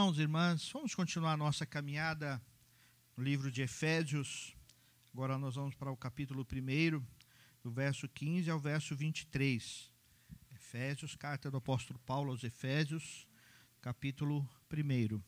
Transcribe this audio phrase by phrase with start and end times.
[0.00, 2.40] Irmãos e irmãs, vamos continuar a nossa caminhada
[3.14, 4.56] no livro de Efésios.
[5.12, 7.04] Agora nós vamos para o capítulo 1,
[7.62, 9.92] do verso 15 ao verso 23.
[10.54, 13.28] Efésios, carta do apóstolo Paulo aos Efésios,
[13.82, 15.22] capítulo 1.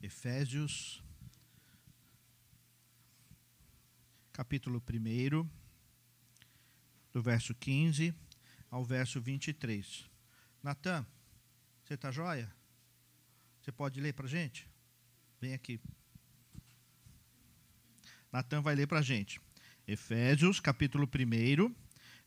[0.00, 1.04] Efésios,
[4.38, 5.50] capítulo 1,
[7.12, 8.14] do verso 15
[8.70, 10.08] ao verso 23.
[10.62, 11.04] Natan,
[11.82, 12.48] você está joia?
[13.60, 14.64] Você pode ler para a gente?
[15.40, 15.80] Vem aqui.
[18.30, 19.40] Natan vai ler para a gente.
[19.88, 21.74] Efésios, capítulo 1,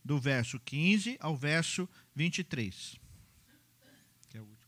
[0.03, 2.99] do verso 15 ao verso 23.
[4.27, 4.61] Que é o último.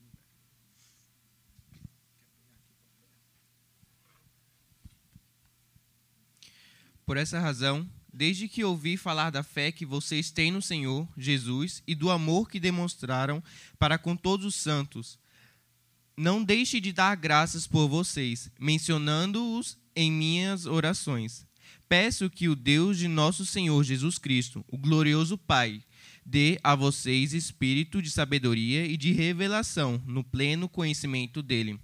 [7.06, 11.82] Por essa razão, desde que ouvi falar da fé que vocês têm no Senhor Jesus
[11.86, 13.42] e do amor que demonstraram
[13.78, 15.18] para com todos os santos,
[16.16, 21.44] não deixe de dar graças por vocês, mencionando-os em minhas orações.
[21.88, 25.82] Peço que o Deus de nosso Senhor Jesus Cristo, o glorioso Pai,
[26.24, 31.78] dê a vocês espírito de sabedoria e de revelação no pleno conhecimento dele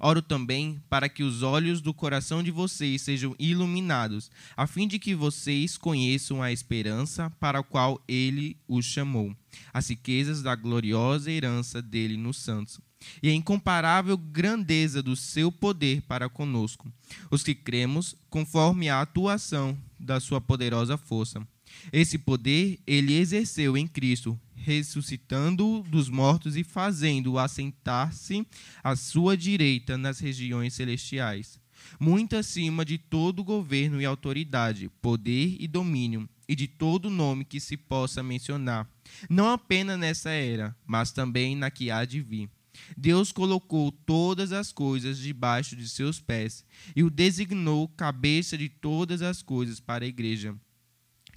[0.00, 4.98] Oro também para que os olhos do coração de vocês sejam iluminados, a fim de
[4.98, 9.34] que vocês conheçam a esperança para a qual ele os chamou,
[9.72, 12.80] as riquezas da gloriosa herança dele nos santos,
[13.22, 16.90] e a incomparável grandeza do seu poder para conosco,
[17.30, 21.46] os que cremos, conforme a atuação da sua poderosa força.
[21.92, 28.44] Esse poder ele exerceu em Cristo, ressuscitando-o dos mortos e fazendo-o assentar-se
[28.82, 31.60] à sua direita nas regiões celestiais,
[32.00, 37.60] muito acima de todo governo e autoridade, poder e domínio, e de todo nome que
[37.60, 38.90] se possa mencionar,
[39.30, 42.50] não apenas nessa era, mas também na que há de vir.
[42.96, 49.22] Deus colocou todas as coisas debaixo de seus pés e o designou cabeça de todas
[49.22, 50.56] as coisas para a igreja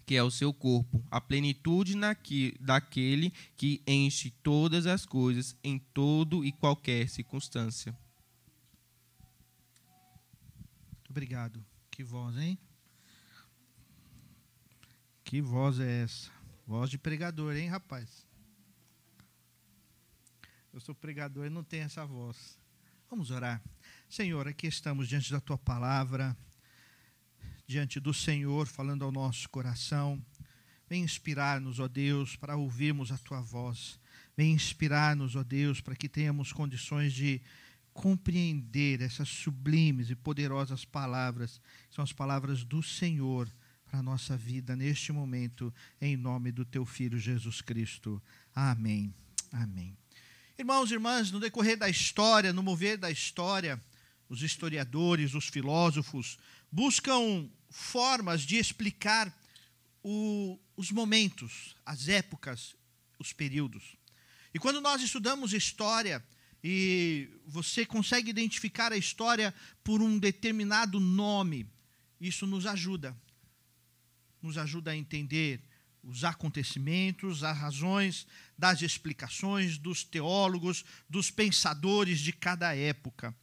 [0.09, 5.77] que é o seu corpo, a plenitude naqui, daquele que enche todas as coisas em
[5.77, 7.95] todo e qualquer circunstância.
[11.07, 11.63] Obrigado.
[11.91, 12.57] Que voz, hein?
[15.23, 16.31] Que voz é essa?
[16.65, 18.25] Voz de pregador, hein, rapaz?
[20.73, 22.57] Eu sou pregador e não tenho essa voz.
[23.11, 23.61] Vamos orar.
[24.09, 26.35] Senhor, aqui estamos diante da tua palavra
[27.69, 30.19] diante do Senhor, falando ao nosso coração.
[30.89, 33.99] Vem inspirar-nos, ó Deus, para ouvirmos a tua voz.
[34.35, 37.39] Vem inspirar-nos, ó Deus, para que tenhamos condições de
[37.93, 43.47] compreender essas sublimes e poderosas palavras, são as palavras do Senhor
[43.85, 48.19] para a nossa vida neste momento, em nome do teu filho Jesus Cristo.
[48.55, 49.13] Amém.
[49.51, 49.95] Amém.
[50.57, 53.79] Irmãos e irmãs, no decorrer da história, no mover da história,
[54.27, 56.39] os historiadores, os filósofos
[56.71, 59.35] buscam formas de explicar
[60.03, 62.75] o, os momentos, as épocas,
[63.17, 63.95] os períodos.
[64.53, 66.23] E quando nós estudamos história
[66.63, 69.53] e você consegue identificar a história
[69.83, 71.67] por um determinado nome,
[72.19, 73.15] isso nos ajuda.
[74.41, 75.61] Nos ajuda a entender
[76.03, 78.25] os acontecimentos, as razões
[78.57, 83.35] das explicações dos teólogos, dos pensadores de cada época.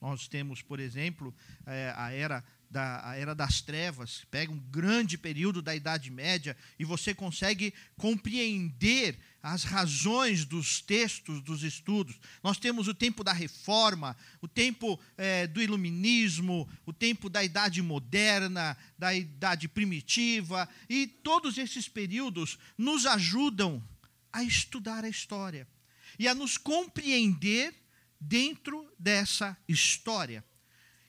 [0.00, 1.34] Nós temos, por exemplo,
[1.66, 6.84] eh, a era da Era das Trevas, pega um grande período da Idade Média e
[6.86, 12.18] você consegue compreender as razões dos textos, dos estudos.
[12.42, 17.82] Nós temos o tempo da Reforma, o tempo é, do Iluminismo, o tempo da Idade
[17.82, 23.86] Moderna, da Idade Primitiva, e todos esses períodos nos ajudam
[24.32, 25.68] a estudar a história
[26.18, 27.74] e a nos compreender
[28.18, 30.42] dentro dessa história.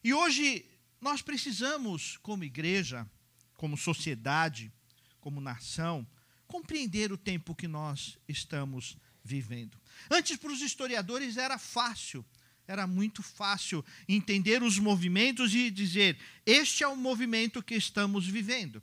[0.04, 0.66] E hoje
[1.04, 3.08] nós precisamos, como igreja,
[3.56, 4.72] como sociedade,
[5.20, 6.08] como nação,
[6.48, 9.78] compreender o tempo que nós estamos vivendo.
[10.10, 12.26] Antes, para os historiadores, era fácil,
[12.68, 18.82] era muito fácil entender os movimentos e dizer: este é o movimento que estamos vivendo.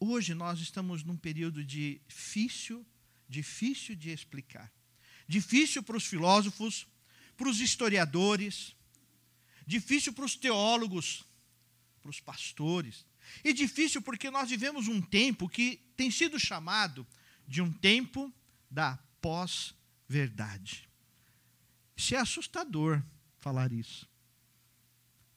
[0.00, 2.86] Hoje nós estamos num período difícil,
[3.28, 4.72] difícil de explicar.
[5.26, 6.86] Difícil para os filósofos,
[7.36, 8.76] para os historiadores,
[9.68, 11.22] difícil para os teólogos,
[12.00, 13.04] para os pastores,
[13.44, 17.06] e difícil porque nós vivemos um tempo que tem sido chamado
[17.46, 18.32] de um tempo
[18.70, 20.88] da pós-verdade.
[21.94, 23.02] Isso é assustador
[23.36, 24.08] falar isso.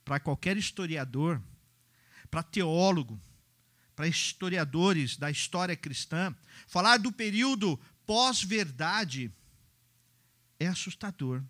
[0.04, 1.40] para qualquer historiador,
[2.30, 3.20] para teólogo,
[3.94, 6.34] para historiadores da história cristã,
[6.66, 9.30] falar do período pós-verdade
[10.58, 11.42] é assustador.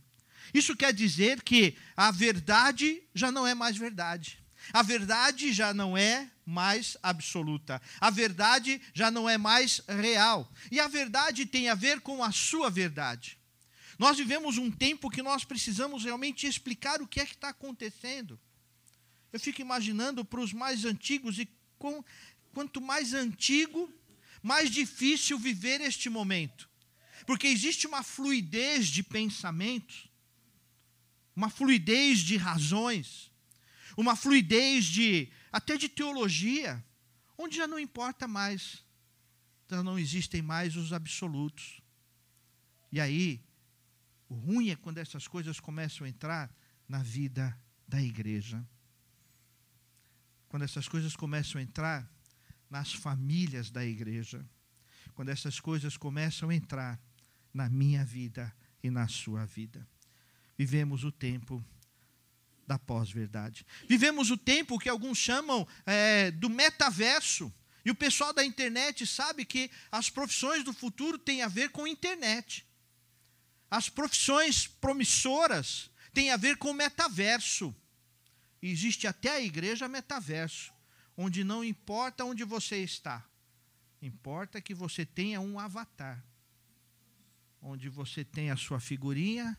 [0.52, 4.38] Isso quer dizer que a verdade já não é mais verdade.
[4.72, 7.80] A verdade já não é mais absoluta.
[8.00, 10.50] A verdade já não é mais real.
[10.70, 13.38] E a verdade tem a ver com a sua verdade.
[13.98, 18.38] Nós vivemos um tempo que nós precisamos realmente explicar o que é que está acontecendo.
[19.32, 21.48] Eu fico imaginando para os mais antigos, e
[21.78, 22.04] com,
[22.52, 23.92] quanto mais antigo,
[24.42, 26.68] mais difícil viver este momento.
[27.26, 30.08] Porque existe uma fluidez de pensamentos,
[31.34, 33.30] uma fluidez de razões,
[33.96, 36.84] uma fluidez de até de teologia,
[37.36, 38.84] onde já não importa mais,
[39.68, 41.80] já não existem mais os absolutos.
[42.90, 43.42] E aí,
[44.28, 46.54] o ruim é quando essas coisas começam a entrar
[46.88, 47.58] na vida
[47.88, 48.66] da igreja.
[50.48, 52.10] Quando essas coisas começam a entrar
[52.68, 54.46] nas famílias da igreja.
[55.14, 57.00] Quando essas coisas começam a entrar
[57.52, 59.86] na minha vida e na sua vida.
[60.56, 61.64] Vivemos o tempo
[62.66, 63.66] da pós-verdade.
[63.88, 67.52] Vivemos o tempo que alguns chamam é, do metaverso.
[67.84, 71.86] E o pessoal da internet sabe que as profissões do futuro têm a ver com
[71.86, 72.64] internet.
[73.70, 77.74] As profissões promissoras têm a ver com metaverso.
[78.60, 80.72] E existe até a igreja metaverso,
[81.16, 83.26] onde não importa onde você está,
[84.00, 86.24] importa que você tenha um avatar,
[87.60, 89.58] onde você tem a sua figurinha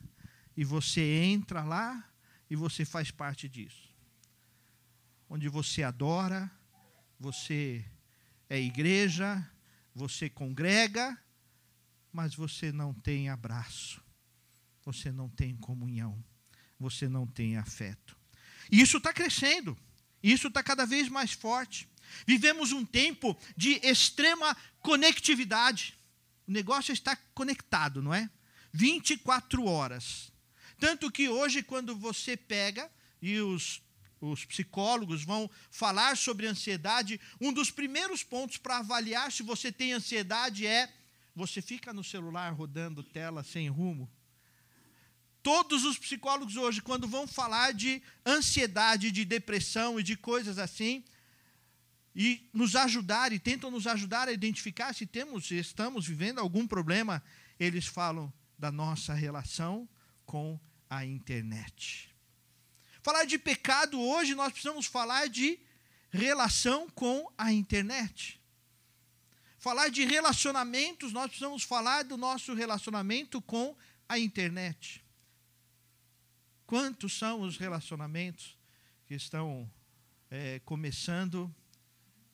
[0.55, 2.07] e você entra lá
[2.49, 3.89] e você faz parte disso.
[5.29, 6.51] Onde você adora,
[7.19, 7.83] você
[8.49, 9.49] é igreja,
[9.95, 11.17] você congrega,
[12.11, 14.01] mas você não tem abraço,
[14.83, 16.23] você não tem comunhão,
[16.79, 18.15] você não tem afeto.
[18.71, 19.77] E isso está crescendo,
[20.21, 21.89] isso está cada vez mais forte.
[22.27, 25.97] Vivemos um tempo de extrema conectividade.
[26.47, 28.29] O negócio está conectado, não é?
[28.71, 30.32] 24 horas.
[30.79, 32.89] Tanto que hoje, quando você pega
[33.21, 33.81] e os,
[34.19, 39.93] os psicólogos vão falar sobre ansiedade, um dos primeiros pontos para avaliar se você tem
[39.93, 40.91] ansiedade é
[41.35, 44.09] você fica no celular rodando tela sem rumo.
[45.41, 51.03] Todos os psicólogos hoje, quando vão falar de ansiedade, de depressão e de coisas assim,
[52.15, 57.21] e nos ajudar e tentam nos ajudar a identificar se temos, estamos vivendo algum problema,
[57.59, 59.89] eles falam da nossa relação
[60.33, 60.59] com
[60.89, 62.09] a internet.
[63.03, 65.59] Falar de pecado hoje, nós precisamos falar de
[66.09, 68.41] relação com a internet.
[69.59, 73.77] Falar de relacionamentos, nós precisamos falar do nosso relacionamento com
[74.09, 75.05] a internet.
[76.65, 78.57] Quantos são os relacionamentos
[79.05, 79.71] que estão
[80.31, 81.53] é, começando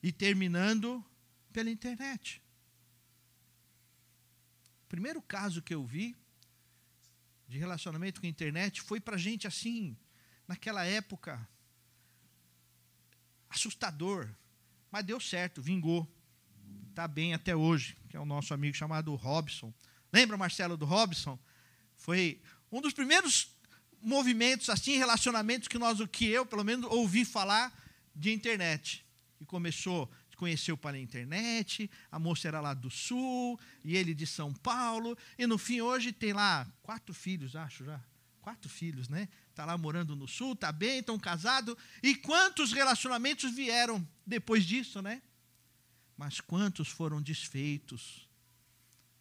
[0.01, 1.04] e terminando
[1.51, 2.42] pela internet?
[4.86, 6.16] O primeiro caso que eu vi
[7.50, 9.98] de relacionamento com a internet foi para a gente assim,
[10.48, 11.46] naquela época,
[13.50, 14.30] assustador.
[14.92, 16.07] Mas deu certo, vingou.
[16.90, 19.74] Está bem até hoje, que é o nosso amigo chamado Robson.
[20.13, 21.40] Lembra, Marcelo, do Robson?
[21.96, 22.40] Foi
[22.72, 23.56] um dos primeiros
[24.00, 27.74] movimentos, assim, relacionamentos que nós, que eu, pelo menos, ouvi falar
[28.15, 29.03] de internet.
[29.41, 34.53] E começou conheceu pela internet, a moça era lá do sul, e ele de São
[34.53, 38.01] Paulo, e no fim hoje tem lá quatro filhos, acho já.
[38.39, 39.27] Quatro filhos, né?
[39.50, 41.75] Está lá morando no sul, está bem, estão casados.
[42.01, 45.22] E quantos relacionamentos vieram depois disso, né?
[46.15, 48.25] Mas quantos foram desfeitos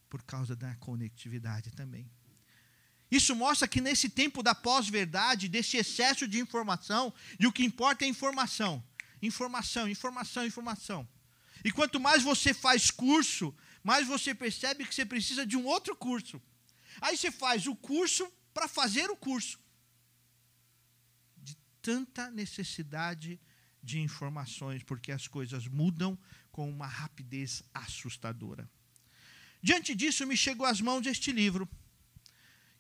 [0.09, 2.09] por causa da conectividade também.
[3.11, 8.05] Isso mostra que nesse tempo da pós-verdade, desse excesso de informação, e o que importa
[8.05, 8.83] é informação,
[9.21, 11.09] informação, informação, informação.
[11.65, 15.97] E quanto mais você faz curso, mais você percebe que você precisa de um outro
[15.97, 16.41] curso.
[17.01, 19.59] Aí você faz o curso para fazer o curso.
[21.37, 23.41] De tanta necessidade
[23.83, 26.19] de informações, porque as coisas mudam
[26.51, 28.69] com uma rapidez assustadora.
[29.63, 31.69] Diante disso, me chegou às mãos este livro,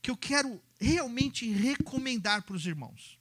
[0.00, 3.17] que eu quero realmente recomendar para os irmãos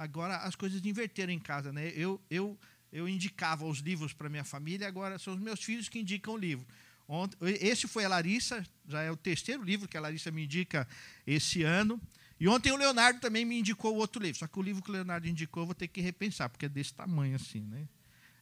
[0.00, 1.92] agora as coisas inverteram em casa, né?
[1.94, 2.58] Eu, eu,
[2.90, 6.38] eu indicava os livros para minha família, agora são os meus filhos que indicam o
[6.38, 6.66] livro.
[7.06, 10.88] Ontem, esse foi a Larissa, já é o terceiro livro que a Larissa me indica
[11.26, 12.00] esse ano.
[12.38, 14.38] E ontem o Leonardo também me indicou outro livro.
[14.38, 16.68] Só que o livro que o Leonardo indicou eu vou ter que repensar, porque é
[16.68, 17.86] desse tamanho assim, né?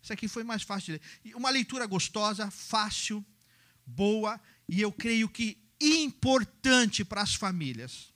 [0.00, 1.34] Esse aqui foi mais fácil de ler.
[1.34, 3.24] Uma leitura gostosa, fácil,
[3.84, 8.12] boa, e eu creio que importante para as famílias.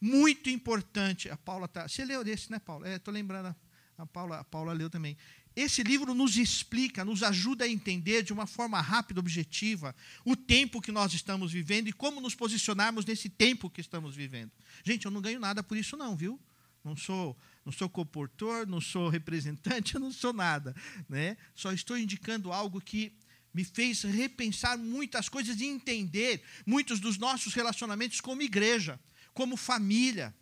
[0.00, 1.28] Muito importante.
[1.30, 1.88] A Paula tá.
[1.88, 2.88] Você leu desse, né, Paula?
[2.88, 3.54] É, estou lembrando.
[3.96, 5.16] A Paula, a Paula leu também.
[5.56, 10.80] Esse livro nos explica, nos ajuda a entender de uma forma rápida, objetiva, o tempo
[10.80, 14.50] que nós estamos vivendo e como nos posicionarmos nesse tempo que estamos vivendo.
[14.82, 16.40] Gente, eu não ganho nada por isso, não, viu?
[16.82, 20.74] Não sou, não sou comportor, não sou representante, eu não sou nada.
[21.08, 21.36] Né?
[21.54, 23.12] Só estou indicando algo que
[23.54, 28.98] me fez repensar muitas coisas e entender muitos dos nossos relacionamentos como igreja,
[29.34, 30.34] como família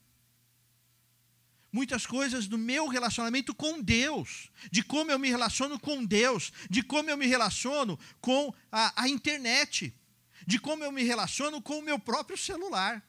[1.73, 6.83] muitas coisas do meu relacionamento com Deus, de como eu me relaciono com Deus, de
[6.83, 9.95] como eu me relaciono com a, a internet,
[10.47, 13.03] de como eu me relaciono com o meu próprio celular.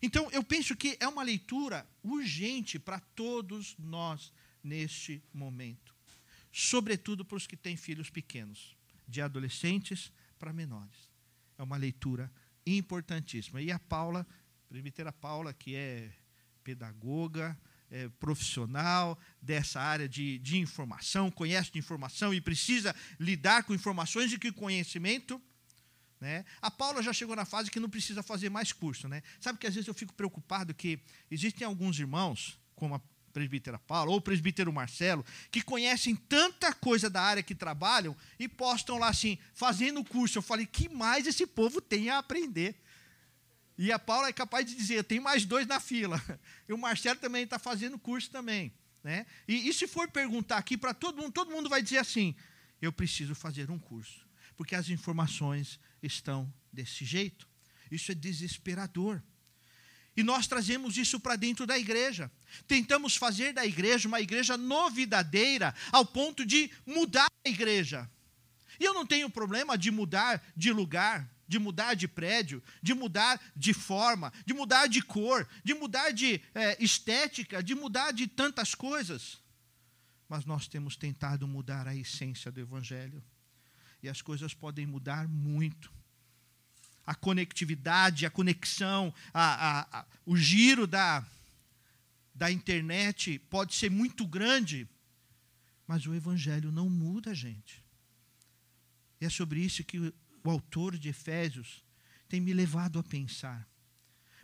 [0.00, 4.32] Então, eu penso que é uma leitura urgente para todos nós
[4.62, 5.94] neste momento,
[6.50, 11.10] sobretudo para os que têm filhos pequenos, de adolescentes para menores.
[11.58, 12.32] É uma leitura
[12.76, 13.62] importantíssima.
[13.62, 14.26] E a Paula,
[15.06, 16.10] a Paula, que é
[16.62, 17.56] pedagoga,
[17.90, 24.32] é, profissional dessa área de, de informação, conhece de informação e precisa lidar com informações
[24.32, 25.40] e com conhecimento.
[26.20, 26.44] Né?
[26.60, 29.08] A Paula já chegou na fase que não precisa fazer mais curso.
[29.08, 29.22] Né?
[29.40, 33.00] Sabe que às vezes eu fico preocupado que existem alguns irmãos, como a
[33.38, 38.48] presbítera Paula ou o presbítero Marcelo, que conhecem tanta coisa da área que trabalham e
[38.48, 40.38] postam lá assim, fazendo curso.
[40.38, 42.74] Eu falei, que mais esse povo tem a aprender?
[43.76, 46.20] E a Paula é capaz de dizer, tem mais dois na fila.
[46.68, 48.70] E o Marcelo também está fazendo curso também.
[49.02, 49.24] Né?
[49.46, 52.34] E, e se for perguntar aqui para todo mundo, todo mundo vai dizer assim:
[52.82, 54.26] eu preciso fazer um curso.
[54.54, 57.48] Porque as informações estão desse jeito.
[57.90, 59.22] Isso é desesperador.
[60.18, 62.28] E nós trazemos isso para dentro da igreja.
[62.66, 68.10] Tentamos fazer da igreja uma igreja novidadeira, ao ponto de mudar a igreja.
[68.80, 73.40] E eu não tenho problema de mudar de lugar, de mudar de prédio, de mudar
[73.54, 78.74] de forma, de mudar de cor, de mudar de é, estética, de mudar de tantas
[78.74, 79.38] coisas.
[80.28, 83.22] Mas nós temos tentado mudar a essência do Evangelho.
[84.02, 85.96] E as coisas podem mudar muito.
[87.08, 89.44] A conectividade, a conexão, a,
[89.80, 91.26] a, a, o giro da,
[92.34, 94.86] da internet pode ser muito grande,
[95.86, 97.82] mas o Evangelho não muda, gente.
[99.18, 101.82] E é sobre isso que o autor de Efésios
[102.28, 103.66] tem me levado a pensar.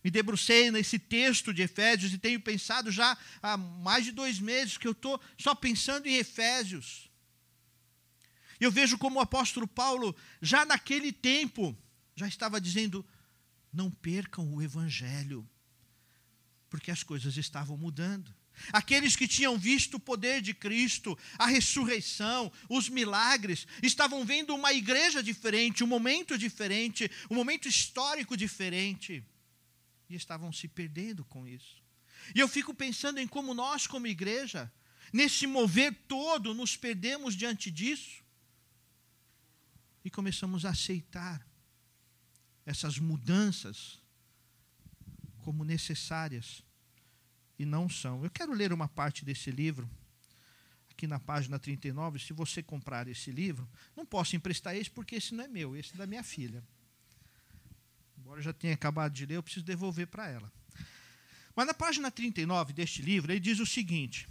[0.02, 4.78] Me debrucei nesse texto de Efésios e tenho pensado já há mais de dois meses
[4.78, 7.10] que eu estou só pensando em Efésios.
[8.58, 11.76] Eu vejo como o apóstolo Paulo, já naquele tempo,
[12.14, 13.04] já estava dizendo:
[13.72, 15.48] não percam o evangelho,
[16.70, 18.34] porque as coisas estavam mudando.
[18.72, 24.72] Aqueles que tinham visto o poder de Cristo, a ressurreição, os milagres, estavam vendo uma
[24.72, 29.24] igreja diferente, um momento diferente, um momento histórico diferente,
[30.08, 31.82] e estavam se perdendo com isso.
[32.32, 34.72] E eu fico pensando em como nós, como igreja,
[35.12, 38.22] nesse mover todo, nos perdemos diante disso
[40.04, 41.44] e começamos a aceitar
[42.66, 44.02] essas mudanças
[45.42, 46.62] como necessárias
[47.58, 48.24] e não são.
[48.24, 49.88] Eu quero ler uma parte desse livro,
[50.90, 52.18] aqui na página 39.
[52.18, 55.94] Se você comprar esse livro, não posso emprestar esse porque esse não é meu, esse
[55.94, 56.64] é da minha filha.
[58.18, 60.50] Embora eu já tenha acabado de ler, eu preciso devolver para ela.
[61.54, 64.26] Mas na página 39 deste livro, ele diz o seguinte: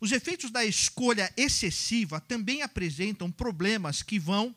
[0.00, 4.54] Os efeitos da escolha excessiva também apresentam problemas que vão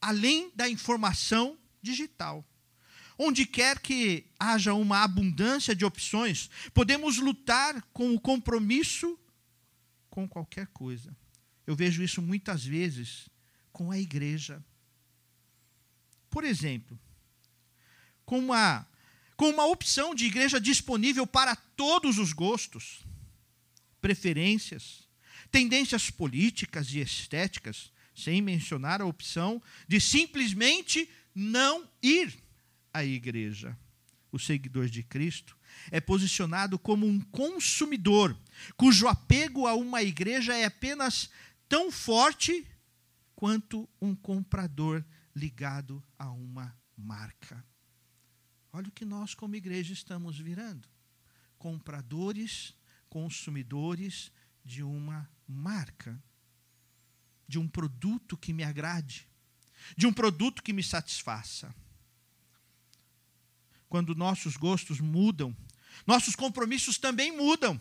[0.00, 2.46] além da informação digital.
[3.18, 9.18] Onde quer que haja uma abundância de opções, podemos lutar com o compromisso
[10.08, 11.14] com qualquer coisa.
[11.66, 13.28] Eu vejo isso muitas vezes
[13.72, 14.64] com a igreja.
[16.30, 16.98] Por exemplo,
[18.24, 18.86] com uma,
[19.36, 23.04] com uma opção de igreja disponível para todos os gostos,
[24.00, 25.08] preferências,
[25.50, 32.34] tendências políticas e estéticas, sem mencionar a opção de simplesmente não ir
[32.92, 33.76] a igreja,
[34.30, 35.56] o seguidor de Cristo,
[35.90, 38.36] é posicionado como um consumidor,
[38.76, 41.30] cujo apego a uma igreja é apenas
[41.68, 42.66] tão forte
[43.34, 47.64] quanto um comprador ligado a uma marca.
[48.72, 50.88] Olha o que nós, como igreja, estamos virando:
[51.58, 52.74] compradores,
[53.08, 54.32] consumidores
[54.64, 56.22] de uma marca,
[57.46, 59.28] de um produto que me agrade,
[59.96, 61.74] de um produto que me satisfaça
[63.92, 65.54] quando nossos gostos mudam,
[66.06, 67.78] nossos compromissos também mudam.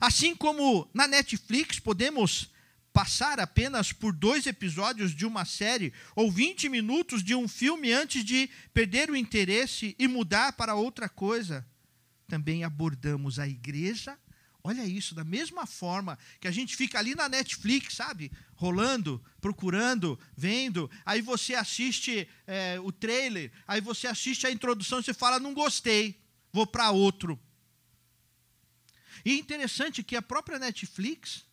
[0.00, 2.50] Assim como na Netflix podemos
[2.92, 8.24] passar apenas por dois episódios de uma série ou 20 minutos de um filme antes
[8.24, 11.64] de perder o interesse e mudar para outra coisa.
[12.26, 14.18] Também abordamos a igreja.
[14.62, 18.30] Olha isso, da mesma forma que a gente fica ali na Netflix, sabe?
[18.54, 20.90] Rolando, procurando, vendo.
[21.04, 25.54] Aí você assiste é, o trailer, aí você assiste a introdução e você fala: não
[25.54, 26.20] gostei,
[26.52, 27.40] vou para outro.
[29.24, 31.44] E é interessante que a própria Netflix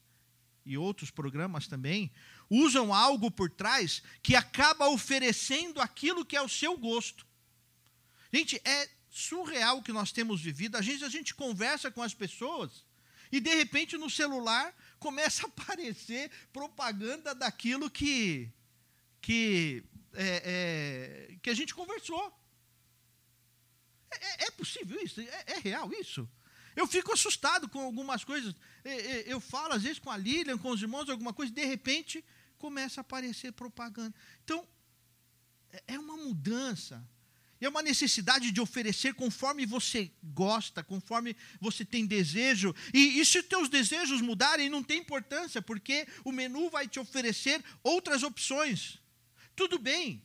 [0.68, 2.12] e outros programas também,
[2.50, 7.26] usam algo por trás que acaba oferecendo aquilo que é o seu gosto.
[8.32, 10.76] Gente, é surreal o que nós temos vivido.
[10.76, 12.86] Às vezes a gente conversa com as pessoas
[13.31, 18.51] e de repente no celular começa a aparecer propaganda daquilo que
[19.22, 22.34] que é, é, que a gente conversou.
[24.10, 25.19] É, é possível isso?
[25.22, 26.27] É, é real isso?
[26.75, 28.55] Eu fico assustado com algumas coisas.
[29.25, 32.24] Eu falo, às vezes, com a Lilian, com os irmãos, alguma coisa, e de repente
[32.57, 34.15] começa a aparecer propaganda.
[34.43, 34.67] Então,
[35.72, 37.03] é, é uma mudança.
[37.60, 42.74] É uma necessidade de oferecer conforme você gosta, conforme você tem desejo.
[42.94, 47.64] E, e se teus desejos mudarem, não tem importância, porque o menu vai te oferecer
[47.84, 49.00] outras opções.
[49.56, 50.24] Tudo bem.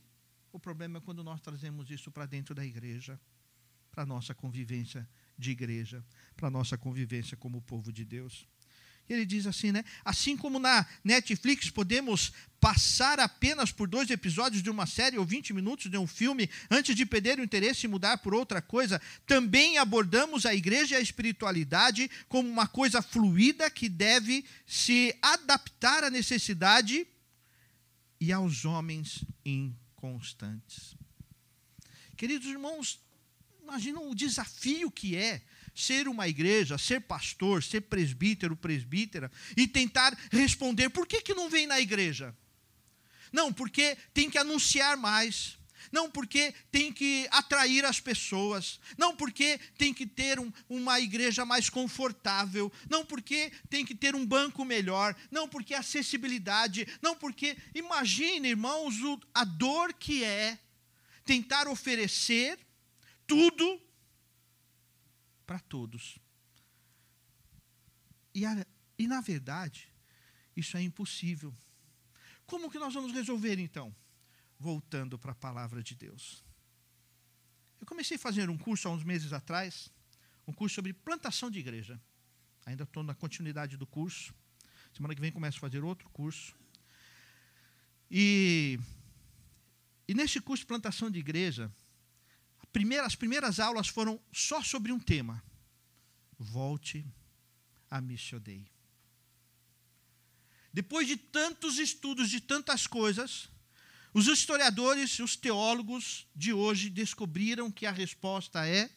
[0.51, 3.19] O problema é quando nós trazemos isso para dentro da igreja,
[3.89, 8.47] para a nossa convivência de igreja, para a nossa convivência como povo de Deus.
[9.09, 9.83] Ele diz assim, né?
[10.03, 15.53] Assim como na Netflix podemos passar apenas por dois episódios de uma série ou 20
[15.53, 19.77] minutos de um filme antes de perder o interesse e mudar por outra coisa, também
[19.77, 26.09] abordamos a igreja e a espiritualidade como uma coisa fluida que deve se adaptar à
[26.09, 27.05] necessidade
[28.17, 30.95] e aos homens inconstantes.
[32.15, 33.01] Queridos irmãos,
[33.61, 35.41] imaginam o desafio que é
[35.73, 41.49] ser uma igreja, ser pastor, ser presbítero, presbítera, e tentar responder: por que, que não
[41.49, 42.35] vem na igreja?
[43.31, 45.57] Não, porque tem que anunciar mais.
[45.91, 48.79] Não, porque tem que atrair as pessoas.
[48.97, 52.71] Não, porque tem que ter um, uma igreja mais confortável.
[52.89, 55.15] Não, porque tem que ter um banco melhor.
[55.29, 56.87] Não, porque acessibilidade.
[57.01, 57.57] Não, porque.
[57.75, 60.57] Imagine, irmãos, o, a dor que é
[61.25, 62.59] tentar oferecer
[63.27, 63.81] tudo
[65.45, 66.17] para todos.
[68.33, 68.65] E, a,
[68.97, 69.87] e, na verdade,
[70.55, 71.55] isso é impossível.
[72.45, 73.95] Como que nós vamos resolver então?
[74.59, 76.43] Voltando para a palavra de Deus.
[77.79, 79.91] Eu comecei a fazer um curso há uns meses atrás,
[80.47, 82.01] um curso sobre plantação de igreja.
[82.65, 84.33] Ainda estou na continuidade do curso.
[84.93, 86.55] Semana que vem começo a fazer outro curso.
[88.09, 88.79] E,
[90.07, 91.71] e nesse curso de plantação de igreja,
[93.03, 95.43] as primeiras aulas foram só sobre um tema:
[96.37, 97.05] volte
[97.89, 98.67] a Missiodei.
[100.73, 103.47] Depois de tantos estudos de tantas coisas,
[104.11, 108.89] os historiadores, os teólogos de hoje descobriram que a resposta é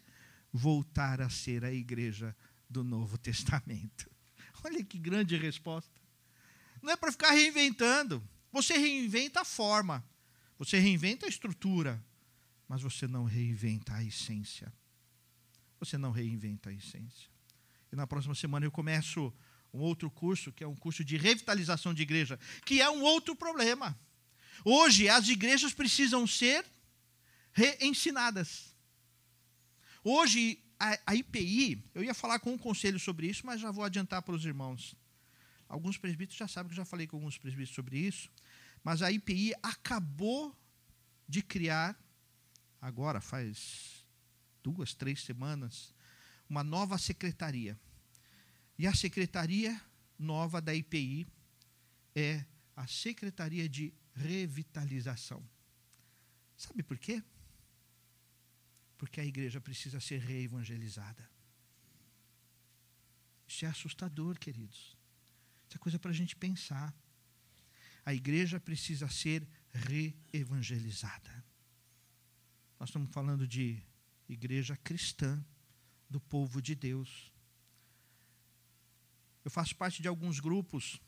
[0.52, 2.34] voltar a ser a igreja
[2.68, 4.10] do Novo Testamento.
[4.64, 5.90] Olha que grande resposta.
[6.82, 8.26] Não é para ficar reinventando.
[8.52, 10.02] Você reinventa a forma,
[10.58, 12.02] você reinventa a estrutura,
[12.68, 14.72] mas você não reinventa a essência.
[15.78, 17.30] Você não reinventa a essência.
[17.92, 19.32] E na próxima semana eu começo
[19.72, 23.36] um outro curso, que é um curso de revitalização de igreja, que é um outro
[23.36, 23.98] problema.
[24.64, 26.64] Hoje as igrejas precisam ser
[27.52, 28.74] reensinadas.
[30.02, 33.84] Hoje a, a IPI, eu ia falar com um conselho sobre isso, mas já vou
[33.84, 34.94] adiantar para os irmãos.
[35.68, 38.30] Alguns presbíteros já sabem que eu já falei com alguns presbíteros sobre isso,
[38.84, 40.56] mas a IPI acabou
[41.28, 41.98] de criar
[42.80, 44.06] agora faz
[44.62, 45.94] duas, três semanas,
[46.48, 47.78] uma nova secretaria.
[48.78, 49.80] E a secretaria
[50.18, 51.26] nova da IPI
[52.14, 55.46] é a Secretaria de Revitalização.
[56.56, 57.22] Sabe por quê?
[58.96, 61.28] Porque a igreja precisa ser reevangelizada.
[63.46, 64.96] Isso é assustador, queridos.
[65.68, 66.94] Isso é coisa para a gente pensar.
[68.04, 71.44] A igreja precisa ser reevangelizada.
[72.78, 73.82] Nós estamos falando de
[74.28, 75.42] igreja cristã,
[76.08, 77.32] do povo de Deus.
[79.44, 81.00] Eu faço parte de alguns grupos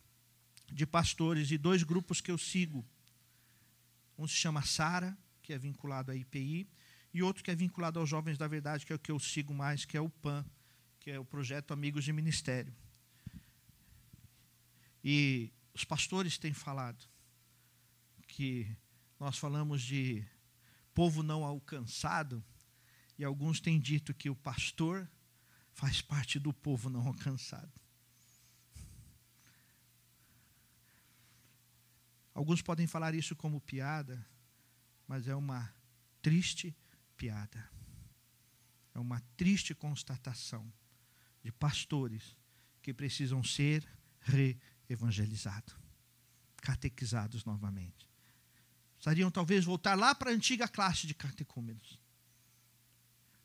[0.66, 2.84] de pastores e dois grupos que eu sigo.
[4.16, 6.68] Um se chama Sara, que é vinculado à IPI,
[7.12, 9.54] e outro que é vinculado aos Jovens da Verdade, que é o que eu sigo
[9.54, 10.44] mais, que é o PAN,
[11.00, 12.74] que é o projeto Amigos de Ministério.
[15.02, 17.08] E os pastores têm falado
[18.26, 18.70] que
[19.18, 20.24] nós falamos de
[20.98, 22.44] povo não alcançado,
[23.16, 25.08] e alguns têm dito que o pastor
[25.72, 27.72] faz parte do povo não alcançado.
[32.34, 34.26] Alguns podem falar isso como piada,
[35.06, 35.72] mas é uma
[36.20, 36.76] triste
[37.16, 37.70] piada.
[38.92, 40.68] É uma triste constatação
[41.44, 42.36] de pastores
[42.82, 43.88] que precisam ser
[44.22, 45.76] re-evangelizados,
[46.56, 48.07] catequizados novamente.
[48.98, 51.98] Precisariam talvez voltar lá para a antiga classe de catecúmenos.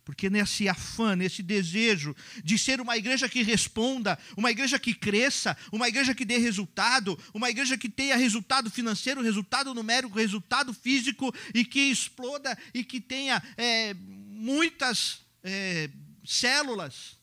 [0.03, 2.13] Porque nesse afã, nesse desejo
[2.43, 7.17] de ser uma igreja que responda, uma igreja que cresça, uma igreja que dê resultado,
[7.33, 12.99] uma igreja que tenha resultado financeiro, resultado numérico, resultado físico e que exploda e que
[12.99, 15.89] tenha é, muitas é,
[16.25, 17.17] células.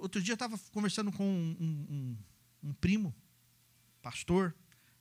[0.00, 3.14] Outro dia eu estava conversando com um, um, um, primo,
[4.02, 4.54] pastor,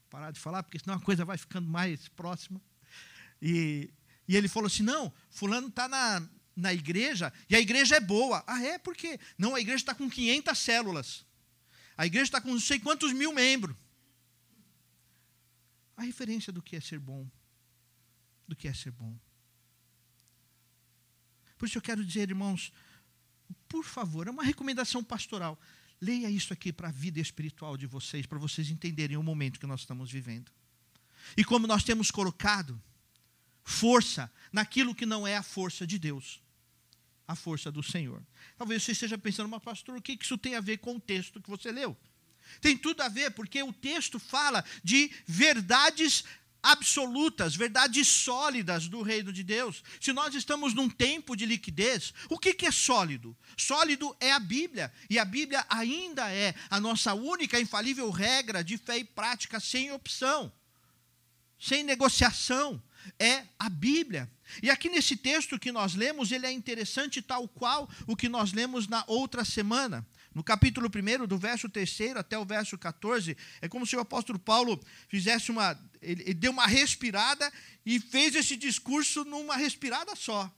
[0.09, 2.61] parar de falar, porque senão a coisa vai ficando mais próxima.
[3.41, 3.91] E
[4.29, 6.21] e ele falou assim: não, fulano está na,
[6.55, 8.43] na igreja e a igreja é boa.
[8.45, 8.77] Ah, é?
[8.77, 9.19] Por quê?
[9.35, 11.25] Não, a igreja está com 500 células.
[11.97, 13.75] A igreja está com não sei quantos mil membros.
[15.97, 17.27] A referência do que é ser bom.
[18.47, 19.17] Do que é ser bom.
[21.57, 22.71] Por isso eu quero dizer, irmãos,
[23.67, 25.59] por favor, é uma recomendação pastoral.
[26.01, 29.67] Leia isso aqui para a vida espiritual de vocês, para vocês entenderem o momento que
[29.67, 30.51] nós estamos vivendo.
[31.35, 32.81] E como nós temos colocado
[33.63, 36.41] força naquilo que não é a força de Deus,
[37.27, 38.23] a força do Senhor.
[38.57, 41.41] Talvez você esteja pensando, mas pastor, o que isso tem a ver com o texto
[41.41, 41.95] que você leu?
[42.61, 46.23] Tem tudo a ver, porque o texto fala de verdades
[46.61, 49.83] absolutas, verdades sólidas do reino de Deus.
[49.99, 53.35] Se nós estamos num tempo de liquidez, o que, que é sólido?
[53.57, 58.77] Sólido é a Bíblia, e a Bíblia ainda é a nossa única infalível regra de
[58.77, 60.51] fé e prática sem opção,
[61.57, 62.81] sem negociação
[63.17, 64.29] é a Bíblia.
[64.61, 68.51] E aqui nesse texto que nós lemos, ele é interessante tal qual o que nós
[68.51, 70.05] lemos na outra semana.
[70.33, 74.37] No capítulo 1, do verso 3 até o verso 14, é como se o apóstolo
[74.37, 75.77] Paulo fizesse uma.
[76.01, 77.51] Ele, deu uma respirada
[77.85, 80.51] e fez esse discurso numa respirada só.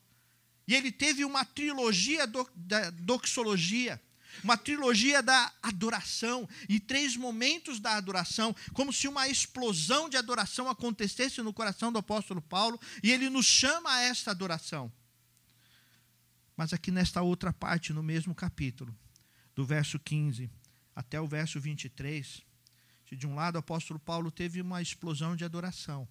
[0.67, 3.99] E ele teve uma trilogia do, da doxologia
[4.43, 10.69] uma trilogia da adoração e três momentos da adoração, como se uma explosão de adoração
[10.69, 14.91] acontecesse no coração do apóstolo Paulo, e ele nos chama a esta adoração.
[16.55, 18.95] Mas aqui nesta outra parte, no mesmo capítulo,
[19.55, 20.49] do verso 15
[20.95, 22.41] até o verso 23,
[23.11, 26.07] de um lado o apóstolo Paulo teve uma explosão de adoração,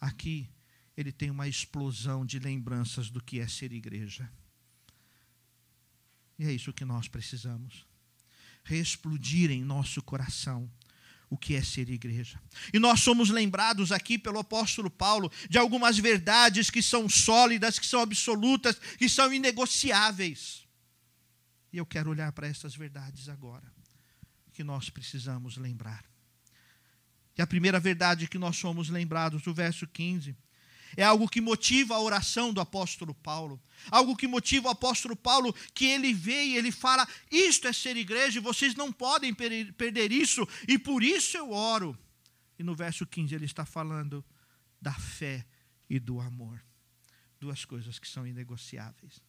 [0.00, 0.48] aqui
[0.96, 4.30] ele tem uma explosão de lembranças do que é ser igreja.
[6.38, 7.86] E é isso que nós precisamos.
[8.64, 10.70] Reexplodir em nosso coração
[11.28, 12.40] o que é ser igreja.
[12.72, 17.86] E nós somos lembrados aqui pelo apóstolo Paulo de algumas verdades que são sólidas, que
[17.86, 20.63] são absolutas, que são inegociáveis.
[21.74, 23.66] E eu quero olhar para essas verdades agora,
[24.52, 26.04] que nós precisamos lembrar.
[27.36, 30.36] E a primeira verdade que nós somos lembrados, do verso 15,
[30.96, 33.60] é algo que motiva a oração do apóstolo Paulo.
[33.90, 37.96] Algo que motiva o apóstolo Paulo, que ele vê e ele fala: Isto é ser
[37.96, 41.98] igreja, e vocês não podem perder isso, e por isso eu oro.
[42.56, 44.24] E no verso 15 ele está falando
[44.80, 45.44] da fé
[45.90, 46.64] e do amor.
[47.40, 49.20] Duas coisas que são inegociáveis.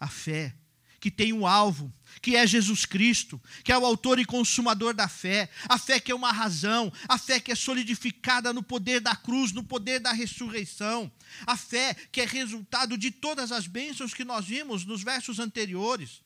[0.00, 0.56] A fé
[1.00, 5.08] que tem um alvo, que é Jesus Cristo, que é o autor e consumador da
[5.08, 9.14] fé, a fé que é uma razão, a fé que é solidificada no poder da
[9.14, 11.10] cruz, no poder da ressurreição,
[11.46, 16.20] a fé que é resultado de todas as bênçãos que nós vimos nos versos anteriores,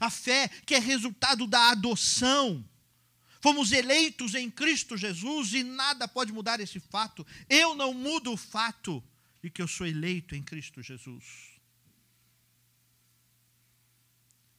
[0.00, 2.64] a fé que é resultado da adoção.
[3.40, 7.24] Fomos eleitos em Cristo Jesus e nada pode mudar esse fato.
[7.48, 9.02] Eu não mudo o fato
[9.40, 11.57] de que eu sou eleito em Cristo Jesus.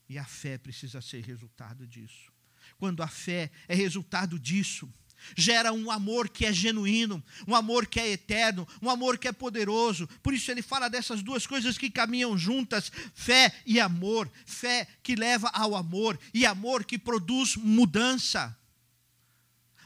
[0.09, 2.33] E a fé precisa ser resultado disso.
[2.79, 4.91] Quando a fé é resultado disso,
[5.37, 9.31] gera um amor que é genuíno, um amor que é eterno, um amor que é
[9.31, 10.07] poderoso.
[10.23, 14.29] Por isso ele fala dessas duas coisas que caminham juntas: fé e amor.
[14.45, 18.57] Fé que leva ao amor e amor que produz mudança.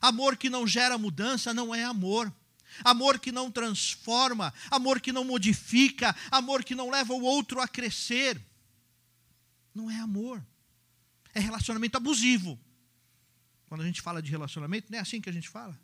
[0.01, 2.33] Amor que não gera mudança não é amor.
[2.83, 7.67] Amor que não transforma, amor que não modifica, amor que não leva o outro a
[7.67, 8.41] crescer.
[9.73, 10.45] Não é amor.
[11.33, 12.59] É relacionamento abusivo.
[13.67, 15.79] Quando a gente fala de relacionamento, não é assim que a gente fala.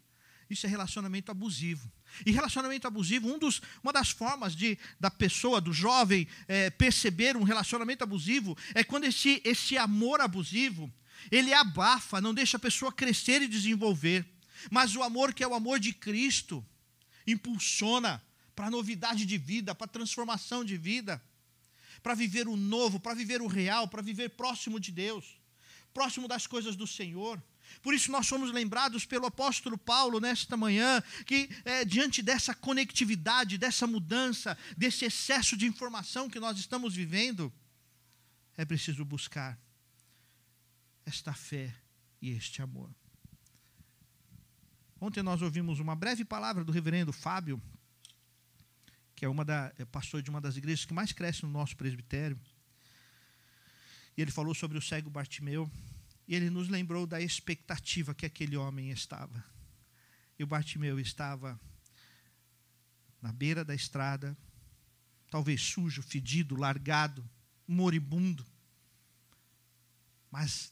[0.49, 1.91] Isso é relacionamento abusivo.
[2.25, 7.37] E relacionamento abusivo, um dos, uma das formas de, da pessoa, do jovem, é, perceber
[7.37, 10.91] um relacionamento abusivo é quando esse, esse amor abusivo
[11.31, 14.25] ele abafa, não deixa a pessoa crescer e desenvolver.
[14.71, 16.65] Mas o amor que é o amor de Cristo
[17.27, 18.21] impulsiona
[18.55, 21.21] para novidade de vida, para transformação de vida
[22.01, 25.39] para viver o novo, para viver o real, para viver próximo de Deus,
[25.93, 27.41] próximo das coisas do Senhor,
[27.81, 33.57] Por isso nós somos lembrados pelo apóstolo Paulo nesta manhã que é, diante dessa conectividade,
[33.57, 37.53] dessa mudança, desse excesso de informação que nós estamos vivendo,
[38.57, 39.57] é preciso buscar
[41.05, 41.73] esta fé
[42.21, 42.93] e este amor.
[44.99, 47.61] Ontem nós ouvimos uma breve palavra do reverendo Fábio,
[49.19, 51.75] que é, uma da, é pastor de uma das igrejas que mais cresce no nosso
[51.75, 52.39] presbitério.
[54.15, 55.69] E ele falou sobre o cego Bartimeu.
[56.25, 59.43] E ele nos lembrou da expectativa que aquele homem estava.
[60.37, 61.59] E o Bartimeu estava
[63.21, 64.37] na beira da estrada,
[65.29, 67.29] talvez sujo, fedido, largado,
[67.67, 68.45] moribundo.
[70.31, 70.71] Mas,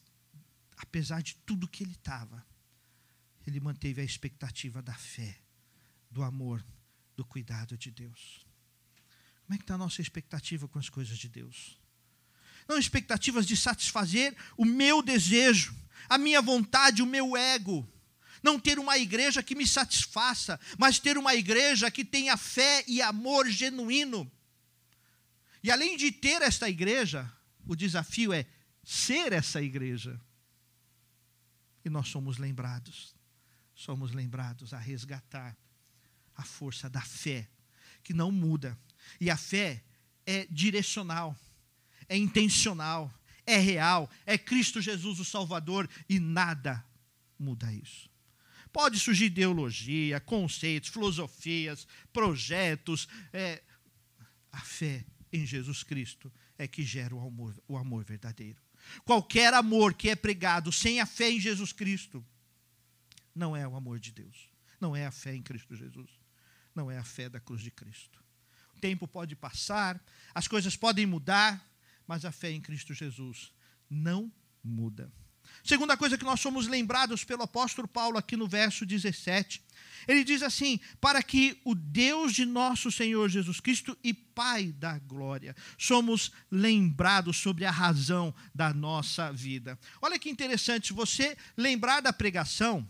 [0.77, 2.45] apesar de tudo que ele estava,
[3.45, 5.37] ele manteve a expectativa da fé,
[6.09, 6.63] do amor,
[7.17, 8.45] do cuidado de Deus.
[9.43, 11.77] Como é que está a nossa expectativa com as coisas de Deus?
[12.67, 15.75] não expectativas de satisfazer o meu desejo,
[16.09, 17.87] a minha vontade, o meu ego.
[18.43, 23.01] Não ter uma igreja que me satisfaça, mas ter uma igreja que tenha fé e
[23.01, 24.29] amor genuíno.
[25.63, 27.31] E além de ter esta igreja,
[27.65, 28.45] o desafio é
[28.83, 30.21] ser essa igreja.
[31.83, 33.15] E nós somos lembrados,
[33.73, 35.57] somos lembrados a resgatar
[36.37, 37.49] a força da fé,
[38.03, 38.77] que não muda.
[39.19, 39.83] E a fé
[40.25, 41.35] é direcional
[42.09, 43.13] é intencional,
[43.45, 46.83] é real, é Cristo Jesus o Salvador e nada
[47.37, 48.09] muda isso.
[48.71, 53.07] Pode surgir ideologia, conceitos, filosofias, projetos.
[53.33, 53.63] É,
[54.51, 58.61] a fé em Jesus Cristo é que gera o amor, o amor verdadeiro.
[59.03, 62.25] Qualquer amor que é pregado sem a fé em Jesus Cristo
[63.33, 64.49] não é o amor de Deus.
[64.79, 66.09] Não é a fé em Cristo Jesus.
[66.77, 68.23] Não é a fé da cruz de Cristo.
[68.75, 69.99] O tempo pode passar,
[70.31, 71.59] as coisas podem mudar,
[72.05, 73.51] mas a fé em Cristo Jesus
[73.89, 74.31] não
[74.63, 75.11] muda.
[75.63, 79.59] Segunda coisa que nós somos lembrados pelo apóstolo Paulo aqui no verso 17.
[80.07, 84.99] Ele diz assim: Para que o Deus de nosso Senhor Jesus Cristo e Pai da
[84.99, 89.79] glória, somos lembrados sobre a razão da nossa vida.
[89.99, 92.87] Olha que interessante, você lembrar da pregação,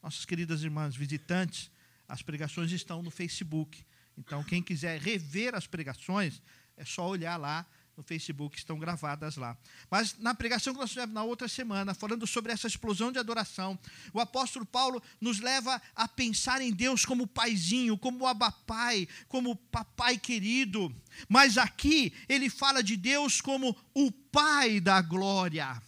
[0.00, 1.74] nossas queridas irmãs visitantes,
[2.08, 3.84] as pregações estão no Facebook.
[4.16, 6.40] Então, quem quiser rever as pregações,
[6.76, 7.66] é só olhar lá
[7.96, 9.56] no Facebook, estão gravadas lá.
[9.90, 13.78] Mas na pregação que nós tivemos na outra semana, falando sobre essa explosão de adoração,
[14.12, 20.18] o apóstolo Paulo nos leva a pensar em Deus como paizinho, como abapai, como papai
[20.18, 20.94] querido.
[21.28, 25.80] Mas aqui ele fala de Deus como o Pai da glória.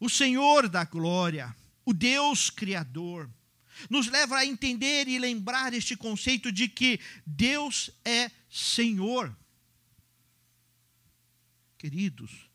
[0.00, 3.30] O Senhor da glória, o Deus criador
[3.88, 9.34] nos leva a entender e lembrar este conceito de que Deus é Senhor.
[11.78, 12.50] Queridos,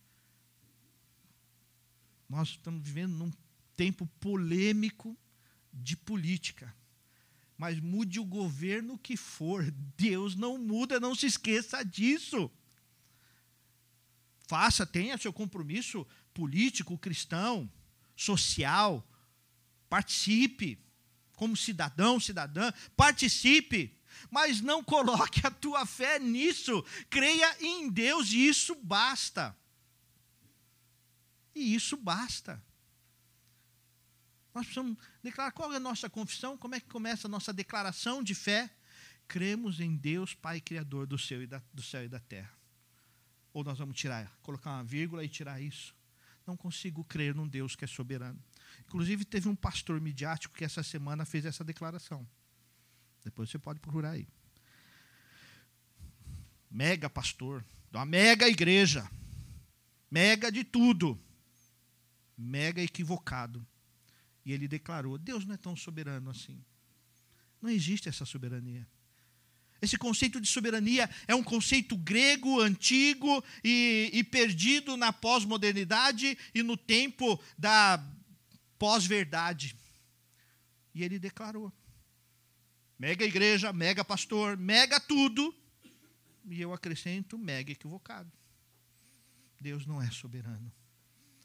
[2.30, 3.32] nós estamos vivendo num
[3.76, 5.18] tempo polêmico
[5.74, 6.76] de política.
[7.58, 12.52] Mas mude o governo que for, Deus não muda, não se esqueça disso.
[14.48, 17.72] Faça, tenha seu compromisso político, cristão,
[18.16, 19.08] social,
[19.90, 20.85] participe
[21.36, 23.96] como cidadão, cidadã, participe
[24.30, 26.84] mas não coloque a tua fé nisso.
[27.10, 29.56] Creia em Deus e isso basta.
[31.54, 32.62] E isso basta.
[34.54, 38.24] Nós precisamos declarar qual é a nossa confissão, como é que começa a nossa declaração
[38.24, 38.70] de fé.
[39.28, 42.54] Cremos em Deus, Pai Criador do céu e da, do céu e da terra.
[43.54, 45.96] Ou nós vamos tirar, colocar uma vírgula e tirar isso.
[46.46, 48.42] Não consigo crer num Deus que é soberano.
[48.82, 52.28] Inclusive, teve um pastor midiático que essa semana fez essa declaração.
[53.24, 54.28] Depois você pode procurar aí.
[56.70, 59.10] Mega pastor, de uma mega igreja,
[60.12, 61.20] mega de tudo,
[62.38, 63.66] mega equivocado.
[64.46, 66.64] E ele declarou: Deus não é tão soberano assim.
[67.62, 68.88] Não existe essa soberania.
[69.82, 76.64] Esse conceito de soberania é um conceito grego, antigo e, e perdido na pós-modernidade e
[76.64, 78.04] no tempo da
[78.78, 79.76] pós-verdade.
[80.94, 81.72] E ele declarou:
[82.98, 85.54] Mega igreja, mega pastor, mega tudo.
[86.46, 88.32] E eu acrescento mega equivocado.
[89.60, 90.72] Deus não é soberano.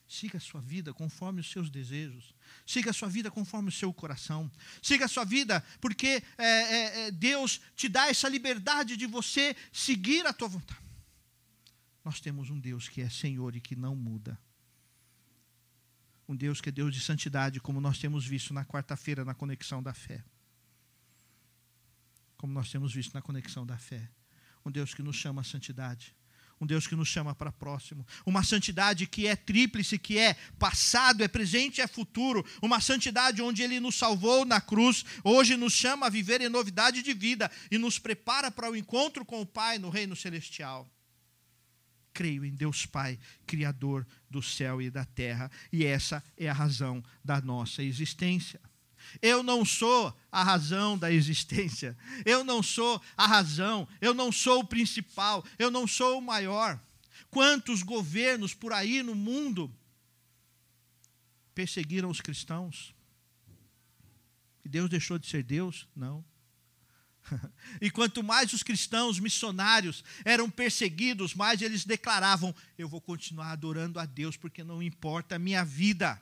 [0.07, 2.35] Siga a sua vida conforme os seus desejos.
[2.67, 4.51] Siga a sua vida conforme o seu coração.
[4.83, 9.57] Siga a sua vida porque é, é, é, Deus te dá essa liberdade de você
[9.73, 10.81] seguir a tua vontade.
[12.05, 14.39] Nós temos um Deus que é Senhor e que não muda.
[16.31, 19.83] Um Deus que é Deus de santidade, como nós temos visto na quarta-feira na conexão
[19.83, 20.25] da fé
[22.41, 24.09] como nós temos visto na conexão da fé.
[24.65, 26.17] Um Deus que nos chama à santidade.
[26.59, 31.25] um Deus que nos chama para próximo, uma santidade que é tríplice, que é passado,
[31.25, 36.07] é presente é futuro, uma santidade onde Ele nos salvou na cruz, hoje nos chama
[36.07, 39.79] a viver em novidade de vida e nos prepara para o encontro com o Pai
[39.79, 40.87] no reino celestial.
[42.21, 47.03] Creio em Deus Pai, Criador do céu e da terra, e essa é a razão
[47.25, 48.61] da nossa existência.
[49.23, 51.97] Eu não sou a razão da existência.
[52.27, 53.89] Eu não sou a razão.
[54.03, 55.43] Eu não sou o principal.
[55.59, 56.79] Eu não sou o maior.
[57.31, 59.75] Quantos governos por aí no mundo
[61.55, 62.95] perseguiram os cristãos?
[64.63, 65.89] E Deus deixou de ser Deus?
[65.97, 66.23] Não.
[67.81, 73.99] E quanto mais os cristãos missionários eram perseguidos, mais eles declaravam: Eu vou continuar adorando
[73.99, 76.21] a Deus, porque não importa a minha vida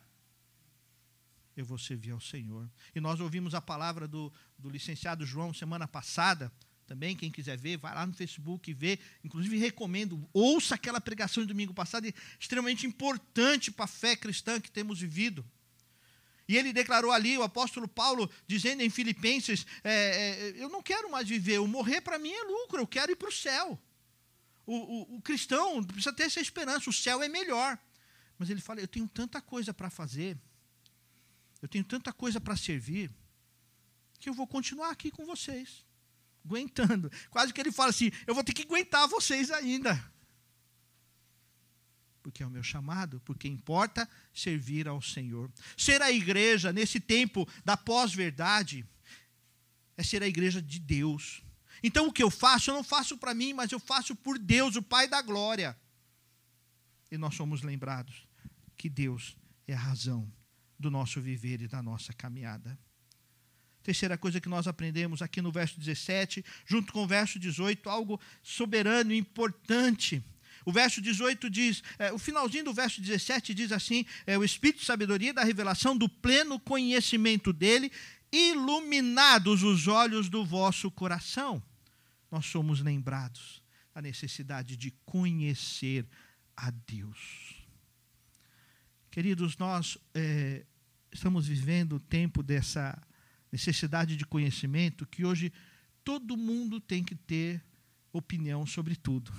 [1.61, 2.71] eu vou servir ao Senhor.
[2.95, 6.53] E nós ouvimos a palavra do, do licenciado João semana passada.
[6.87, 8.99] Também, quem quiser ver, vai lá no Facebook e vê.
[9.25, 14.61] Inclusive, recomendo, ouça aquela pregação de domingo passado, é extremamente importante para a fé cristã
[14.61, 15.45] que temos vivido.
[16.49, 21.11] E ele declarou ali, o apóstolo Paulo, dizendo em Filipenses: é, é, Eu não quero
[21.11, 23.79] mais viver, o morrer para mim é lucro, eu quero ir para o céu.
[24.65, 27.79] O, o cristão precisa ter essa esperança, o céu é melhor.
[28.39, 30.39] Mas ele fala: Eu tenho tanta coisa para fazer,
[31.61, 33.11] eu tenho tanta coisa para servir
[34.19, 35.85] que eu vou continuar aqui com vocês,
[36.45, 37.11] aguentando.
[37.31, 40.03] Quase que ele fala assim: eu vou ter que aguentar vocês ainda.
[42.29, 45.51] Porque é o meu chamado, porque importa servir ao Senhor.
[45.79, 48.85] Ser a igreja nesse tempo da pós-verdade
[49.97, 51.43] é ser a igreja de Deus.
[51.83, 54.77] Então o que eu faço, eu não faço para mim, mas eu faço por Deus,
[54.77, 55.75] o Pai da glória.
[57.11, 58.29] E nós somos lembrados
[58.77, 59.35] que Deus
[59.67, 60.31] é a razão
[60.79, 62.79] do nosso viver e da nossa caminhada.
[63.83, 68.21] Terceira coisa que nós aprendemos aqui no verso 17, junto com o verso 18, algo
[68.43, 70.23] soberano e importante.
[70.69, 74.81] O verso 18 diz, é, o finalzinho do verso 17 diz assim: é, o Espírito
[74.81, 77.91] de sabedoria da revelação do pleno conhecimento dele,
[78.31, 81.63] iluminados os olhos do vosso coração.
[82.31, 83.63] Nós somos lembrados
[83.95, 86.07] da necessidade de conhecer
[86.55, 87.65] a Deus.
[89.11, 90.67] Queridos, nós é,
[91.11, 93.03] estamos vivendo o tempo dessa
[93.51, 95.51] necessidade de conhecimento que hoje
[96.05, 97.65] todo mundo tem que ter
[98.13, 99.33] opinião sobre tudo.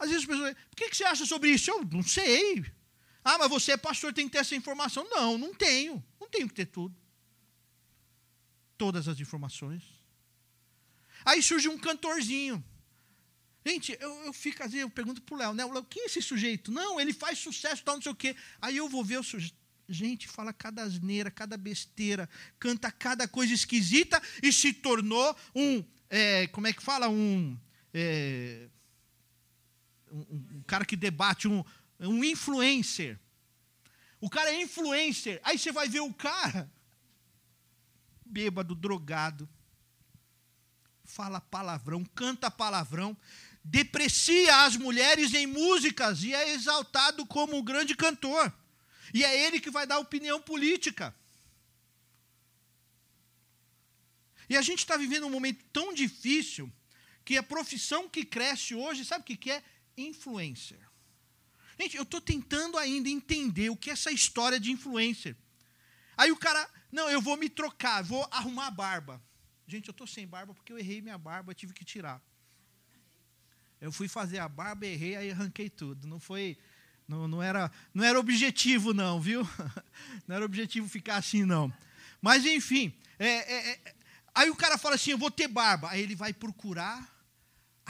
[0.00, 1.70] Às vezes as pessoas, por que você acha sobre isso?
[1.70, 2.64] Eu não sei.
[3.22, 5.06] Ah, mas você é pastor, tem que ter essa informação.
[5.10, 6.02] Não, não tenho.
[6.18, 6.96] Não tenho que ter tudo.
[8.78, 9.82] Todas as informações.
[11.22, 12.64] Aí surge um cantorzinho.
[13.64, 15.66] Gente, eu, eu fico, vezes, eu pergunto para o Léo, né?
[15.66, 16.72] O Léo, quem é esse sujeito?
[16.72, 18.34] Não, ele faz sucesso, tal, não sei o quê.
[18.58, 19.54] Aí eu vou ver o sujeito.
[19.86, 22.26] Gente, fala cada asneira, cada besteira,
[22.58, 27.08] canta cada coisa esquisita e se tornou um, é, como é que fala?
[27.08, 27.58] Um,
[27.92, 28.68] é,
[30.10, 30.20] um,
[30.58, 31.64] um, cara que debate, um,
[31.98, 33.18] um influencer.
[34.20, 35.40] O cara é influencer.
[35.42, 36.70] Aí você vai ver o cara,
[38.24, 39.48] bêbado, drogado,
[41.04, 43.16] fala palavrão, canta palavrão,
[43.64, 48.52] deprecia as mulheres em músicas e é exaltado como um grande cantor.
[49.12, 51.14] E é ele que vai dar opinião política.
[54.48, 56.72] E a gente está vivendo um momento tão difícil
[57.24, 59.62] que a profissão que cresce hoje, sabe o que, que é?
[59.96, 60.78] Influencer.
[61.78, 65.34] Gente, eu estou tentando ainda entender o que é essa história de influencer.
[66.16, 69.22] Aí o cara, não, eu vou me trocar, vou arrumar a barba.
[69.66, 72.20] Gente, eu estou sem barba porque eu errei minha barba, tive que tirar.
[73.80, 76.06] Eu fui fazer a barba, errei, aí arranquei tudo.
[76.06, 76.58] Não foi,
[77.08, 79.48] não, não era, não era objetivo não, viu?
[80.28, 81.72] Não era objetivo ficar assim não.
[82.20, 83.94] Mas enfim, é, é, é,
[84.34, 85.88] aí o cara fala assim, eu vou ter barba.
[85.90, 87.19] Aí ele vai procurar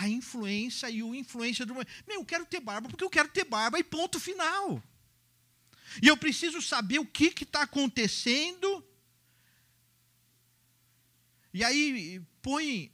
[0.01, 3.45] a influência e o influência do meu, eu quero ter barba porque eu quero ter
[3.45, 4.83] barba e ponto final.
[6.03, 8.83] E eu preciso saber o que está acontecendo.
[11.53, 12.91] E aí põe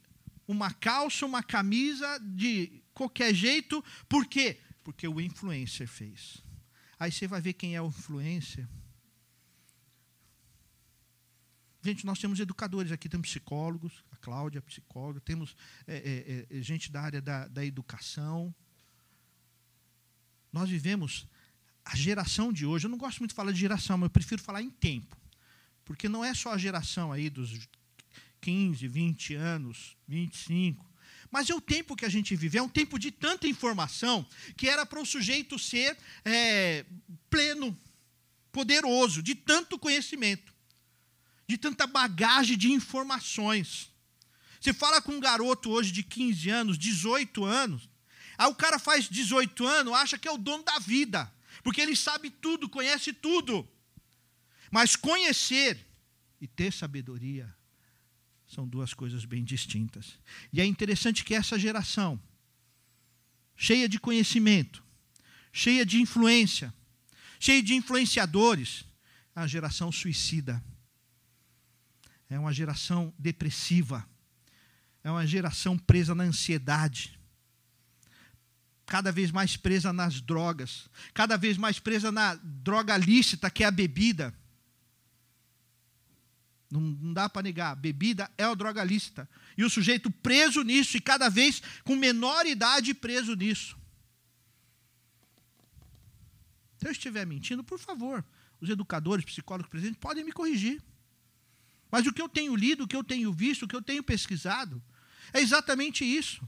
[0.48, 4.58] uma calça, uma camisa de qualquer jeito, por quê?
[4.82, 6.42] Porque o influencer fez.
[6.98, 8.66] Aí você vai ver quem é o influencer.
[11.84, 15.54] Gente, nós temos educadores aqui, temos psicólogos, Cláudia, psicóloga, temos
[15.86, 18.52] é, é, é, gente da área da, da educação.
[20.52, 21.28] Nós vivemos
[21.84, 24.42] a geração de hoje, eu não gosto muito de falar de geração, mas eu prefiro
[24.42, 25.16] falar em tempo.
[25.84, 27.68] Porque não é só a geração aí dos
[28.40, 30.84] 15, 20 anos, 25,
[31.30, 34.68] mas é o tempo que a gente vive, é um tempo de tanta informação que
[34.68, 36.84] era para o sujeito ser é,
[37.30, 37.78] pleno,
[38.50, 40.52] poderoso, de tanto conhecimento,
[41.46, 43.94] de tanta bagagem de informações.
[44.66, 47.88] Você fala com um garoto hoje de 15 anos, 18 anos,
[48.36, 51.94] Aí o cara faz 18 anos, acha que é o dono da vida, porque ele
[51.94, 53.64] sabe tudo, conhece tudo.
[54.70, 55.78] Mas conhecer
[56.40, 57.54] e ter sabedoria
[58.44, 60.18] são duas coisas bem distintas.
[60.52, 62.20] E é interessante que essa geração,
[63.56, 64.82] cheia de conhecimento,
[65.52, 66.74] cheia de influência,
[67.38, 68.84] cheia de influenciadores,
[69.32, 70.60] é uma geração suicida.
[72.28, 74.04] É uma geração depressiva.
[75.06, 77.16] É uma geração presa na ansiedade.
[78.84, 80.90] Cada vez mais presa nas drogas.
[81.14, 84.34] Cada vez mais presa na droga lícita, que é a bebida.
[86.68, 87.76] Não, não dá para negar.
[87.76, 89.30] Bebida é uma droga lícita.
[89.56, 93.78] E o sujeito preso nisso, e cada vez com menor idade preso nisso.
[96.78, 98.24] Se eu estiver mentindo, por favor,
[98.60, 100.82] os educadores, psicólogos presentes podem me corrigir.
[101.92, 104.02] Mas o que eu tenho lido, o que eu tenho visto, o que eu tenho
[104.02, 104.82] pesquisado,
[105.32, 106.46] é exatamente isso.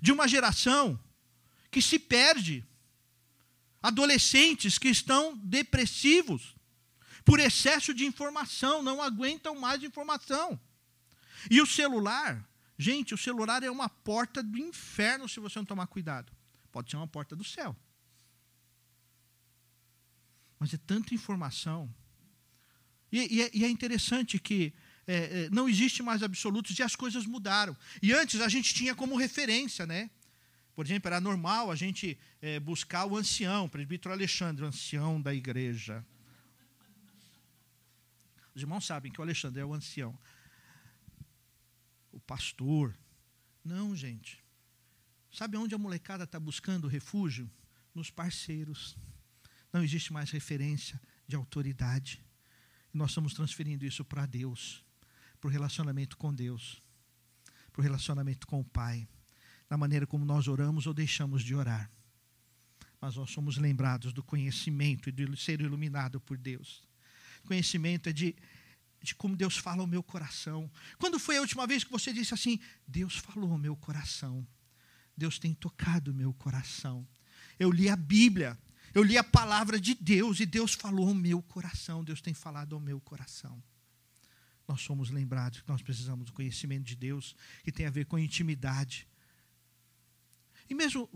[0.00, 0.98] De uma geração
[1.70, 2.64] que se perde.
[3.82, 6.54] Adolescentes que estão depressivos
[7.24, 10.60] por excesso de informação, não aguentam mais informação.
[11.50, 12.48] E o celular,
[12.78, 16.32] gente, o celular é uma porta do inferno se você não tomar cuidado.
[16.70, 17.76] Pode ser uma porta do céu.
[20.58, 21.92] Mas é tanta informação.
[23.10, 24.72] E, e, é, e é, interessante que
[25.06, 27.76] é, é, não existe mais absolutos e as coisas mudaram.
[28.00, 30.10] E antes a gente tinha como referência, né?
[30.74, 35.20] Por exemplo, era normal a gente é, buscar o ancião, o presbítero Alexandre, o ancião
[35.20, 36.04] da igreja.
[38.54, 40.18] Os irmãos sabem que o Alexandre é o ancião.
[42.10, 42.96] O pastor.
[43.64, 44.42] Não, gente.
[45.30, 47.50] Sabe onde a molecada está buscando refúgio?
[47.94, 48.96] Nos parceiros.
[49.72, 52.22] Não existe mais referência de autoridade.
[52.92, 54.84] Nós estamos transferindo isso para Deus,
[55.42, 56.80] para o relacionamento com Deus,
[57.72, 59.08] para o relacionamento com o Pai,
[59.68, 61.90] na maneira como nós oramos ou deixamos de orar.
[63.00, 66.84] Mas nós somos lembrados do conhecimento e de ser iluminado por Deus.
[67.44, 68.36] Conhecimento é de,
[69.02, 70.70] de como Deus fala ao meu coração.
[70.96, 74.46] Quando foi a última vez que você disse assim: Deus falou ao meu coração?
[75.16, 77.04] Deus tem tocado o meu coração.
[77.58, 78.56] Eu li a Bíblia,
[78.94, 82.04] eu li a palavra de Deus e Deus falou ao meu coração.
[82.04, 83.60] Deus tem falado ao meu coração.
[84.72, 88.18] Nós somos lembrados que nós precisamos do conhecimento de Deus, que tem a ver com
[88.18, 89.06] intimidade.
[90.66, 91.10] E mesmo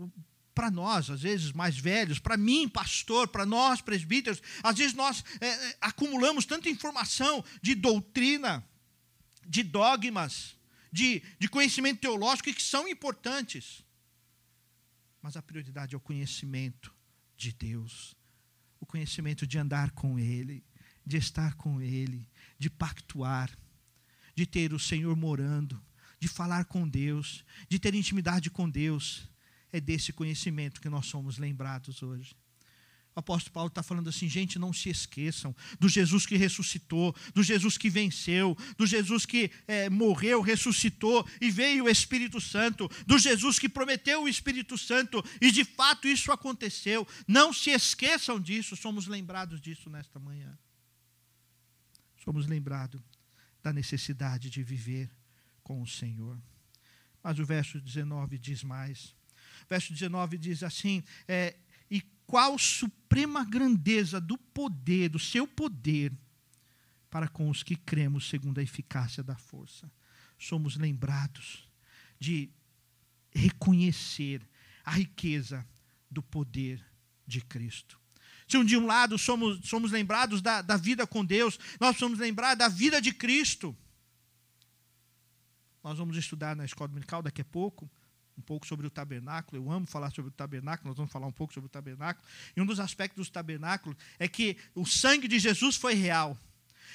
[0.53, 5.23] para nós, às vezes mais velhos, para mim, pastor, para nós, presbíteros, às vezes nós
[5.41, 8.63] é, acumulamos tanta informação de doutrina,
[9.43, 10.55] de dogmas,
[10.91, 13.83] de, de conhecimento teológico que são importantes.
[15.19, 16.93] Mas a prioridade é o conhecimento
[17.35, 18.15] de Deus,
[18.79, 20.63] o conhecimento de andar com Ele,
[21.03, 23.55] de estar com Ele, de pactuar,
[24.35, 25.81] de ter o Senhor morando,
[26.19, 29.27] de falar com Deus, de ter intimidade com Deus
[29.71, 32.35] é desse conhecimento que nós somos lembrados hoje.
[33.15, 37.41] O apóstolo Paulo está falando assim, gente, não se esqueçam do Jesus que ressuscitou, do
[37.41, 43.17] Jesus que venceu, do Jesus que é, morreu, ressuscitou e veio o Espírito Santo, do
[43.17, 47.07] Jesus que prometeu o Espírito Santo e de fato isso aconteceu.
[47.27, 50.55] Não se esqueçam disso, somos lembrados disso nesta manhã.
[52.27, 53.01] Somos lembrados
[53.63, 55.09] da necessidade de viver
[55.63, 56.37] com o Senhor.
[57.23, 59.15] Mas o verso 19 diz mais
[59.69, 61.55] verso 19 diz assim: é,
[61.89, 66.11] E qual suprema grandeza do poder, do seu poder,
[67.09, 69.89] para com os que cremos segundo a eficácia da força.
[70.37, 71.65] Somos lembrados
[72.19, 72.49] de
[73.31, 74.45] reconhecer
[74.83, 75.65] a riqueza
[76.11, 76.85] do poder
[77.25, 77.97] de Cristo.
[78.47, 82.59] Se de um lado somos, somos lembrados da, da vida com Deus, nós somos lembrados
[82.59, 83.75] da vida de Cristo.
[85.83, 87.89] Nós vamos estudar na escola dominical daqui a pouco
[88.37, 89.61] um pouco sobre o tabernáculo.
[89.61, 92.25] Eu amo falar sobre o tabernáculo, nós vamos falar um pouco sobre o tabernáculo.
[92.55, 96.37] E um dos aspectos do tabernáculo é que o sangue de Jesus foi real.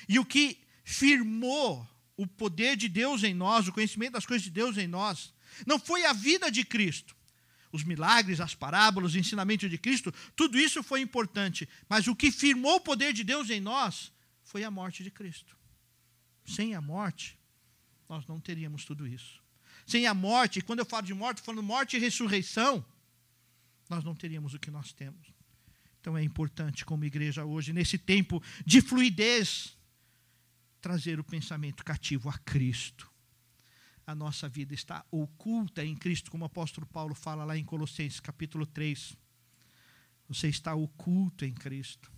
[0.09, 1.87] E o que firmou
[2.17, 5.35] o poder de Deus em nós, o conhecimento das coisas de Deus em nós,
[5.67, 7.17] não foi a vida de Cristo.
[7.73, 11.69] Os milagres, as parábolas, o ensinamento de Cristo, tudo isso foi importante.
[11.89, 14.13] Mas o que firmou o poder de Deus em nós
[14.45, 15.57] foi a morte de Cristo.
[16.45, 17.39] Sem a morte,
[18.09, 19.43] nós não teríamos tudo isso
[19.87, 22.85] sem a morte, e quando eu falo de morte, falando morte e ressurreição,
[23.89, 25.33] nós não teríamos o que nós temos.
[26.01, 29.77] Então é importante, como igreja hoje, nesse tempo de fluidez,
[30.81, 33.12] trazer o pensamento cativo a Cristo.
[34.13, 38.21] A nossa vida está oculta em Cristo, como o apóstolo Paulo fala lá em Colossenses
[38.21, 39.17] capítulo 3.
[40.29, 42.13] Você está oculto em Cristo.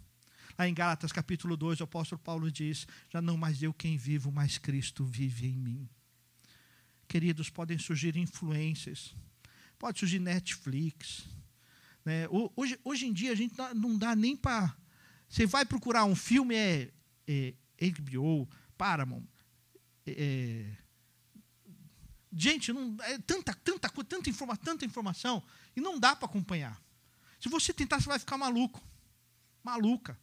[0.59, 4.33] Lá em Gálatas capítulo 2, o apóstolo Paulo diz: Já não mais eu quem vivo,
[4.33, 5.89] mas Cristo vive em mim.
[7.07, 9.15] Queridos, podem surgir influências,
[9.79, 11.29] pode surgir Netflix.
[12.05, 12.27] Né?
[12.57, 14.77] Hoje, hoje em dia a gente não dá nem para.
[15.29, 16.91] Você vai procurar um filme, é,
[17.29, 17.55] é
[17.89, 19.29] HBO, Paramount.
[20.05, 20.83] É,
[22.37, 25.43] gente, não, é tanta, tanta, tanta, informa, tanta informação
[25.77, 26.81] e não dá para acompanhar.
[27.41, 28.83] Se você tentar, você vai ficar maluco.
[29.63, 30.19] Maluca.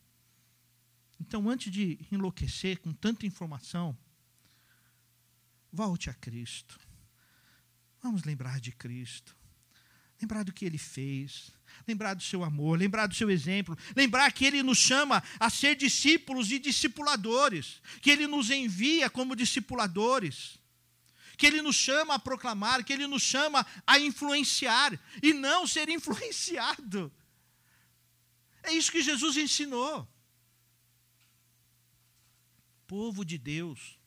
[1.20, 3.97] Então, antes de enlouquecer com tanta informação,
[5.72, 6.80] volte a Cristo.
[8.01, 9.36] Vamos lembrar de Cristo.
[10.20, 11.51] Lembrar do que ele fez,
[11.88, 15.76] lembrar do seu amor, lembrar do seu exemplo, lembrar que ele nos chama a ser
[15.76, 20.61] discípulos e discipuladores, que ele nos envia como discipuladores,
[21.42, 25.89] que ele nos chama a proclamar, que ele nos chama a influenciar e não ser
[25.98, 27.12] influenciado.
[28.62, 30.08] É isso que Jesus ensinou.
[32.86, 34.00] Povo de Deus,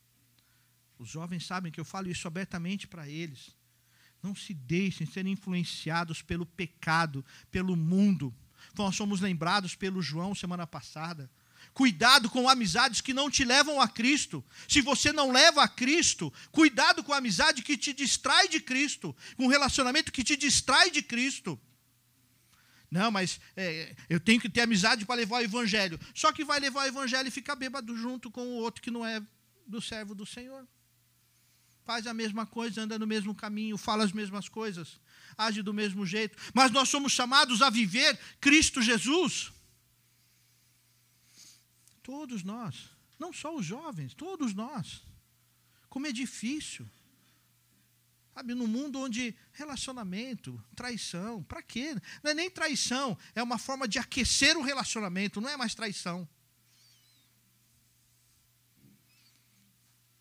[0.97, 3.57] os jovens sabem que eu falo isso abertamente para eles.
[4.23, 8.33] Não se deixem ser influenciados pelo pecado, pelo mundo.
[8.79, 11.29] Nós somos lembrados pelo João semana passada.
[11.75, 14.45] Cuidado com amizades que não te levam a Cristo.
[14.69, 19.15] Se você não leva a Cristo, cuidado com a amizade que te distrai de Cristo,
[19.37, 21.61] com um relacionamento que te distrai de Cristo.
[22.89, 25.99] Não, mas é, eu tenho que ter amizade para levar o evangelho.
[26.15, 29.05] Só que vai levar o evangelho e ficar bêbado junto com o outro que não
[29.05, 29.21] é
[29.67, 30.65] do servo do Senhor
[31.85, 34.99] faz a mesma coisa, anda no mesmo caminho, fala as mesmas coisas,
[35.37, 39.53] age do mesmo jeito, mas nós somos chamados a viver Cristo Jesus.
[42.05, 45.03] Todos nós, não só os jovens, todos nós.
[45.89, 46.87] Como é difícil.
[48.35, 51.95] Sabe, no mundo onde relacionamento, traição, para quê?
[52.23, 56.29] Não é nem traição, é uma forma de aquecer o relacionamento, não é mais traição.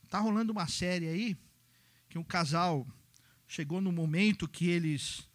[0.05, 1.37] Está rolando uma série aí,
[2.07, 2.87] que um casal
[3.45, 5.27] chegou no momento que eles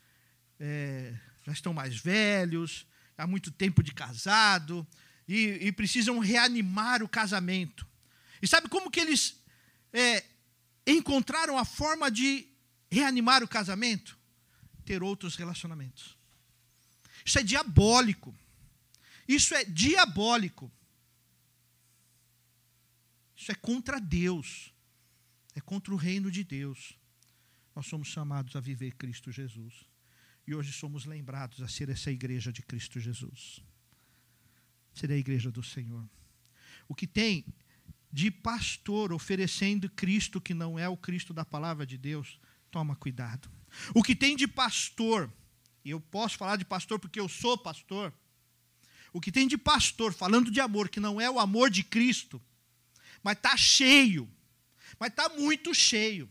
[0.59, 2.86] é, já estão mais velhos,
[3.18, 4.86] há muito tempo de casado,
[5.29, 7.87] e, e, precisam reanimar o casamento.
[8.41, 9.37] E sabe como que eles
[9.93, 10.24] é,
[10.87, 12.49] encontraram a forma de
[12.91, 14.18] reanimar o casamento?
[14.85, 16.16] Ter outros relacionamentos.
[17.24, 18.35] Isso é diabólico.
[19.29, 20.72] Isso é diabólico.
[23.37, 24.72] Isso é contra Deus
[25.59, 26.97] é contra o reino de Deus.
[27.74, 29.74] Nós somos chamados a viver Cristo Jesus.
[30.47, 33.61] E hoje somos lembrados a ser essa igreja de Cristo Jesus.
[34.99, 36.09] Ser a igreja do Senhor.
[36.88, 37.44] O que tem
[38.11, 42.40] de pastor oferecendo Cristo que não é o Cristo da palavra de Deus,
[42.70, 43.51] toma cuidado.
[43.94, 45.30] O que tem de pastor,
[45.84, 48.12] e eu posso falar de pastor porque eu sou pastor,
[49.12, 52.40] o que tem de pastor falando de amor que não é o amor de Cristo,
[53.22, 54.28] mas está cheio
[54.99, 56.30] mas está muito cheio.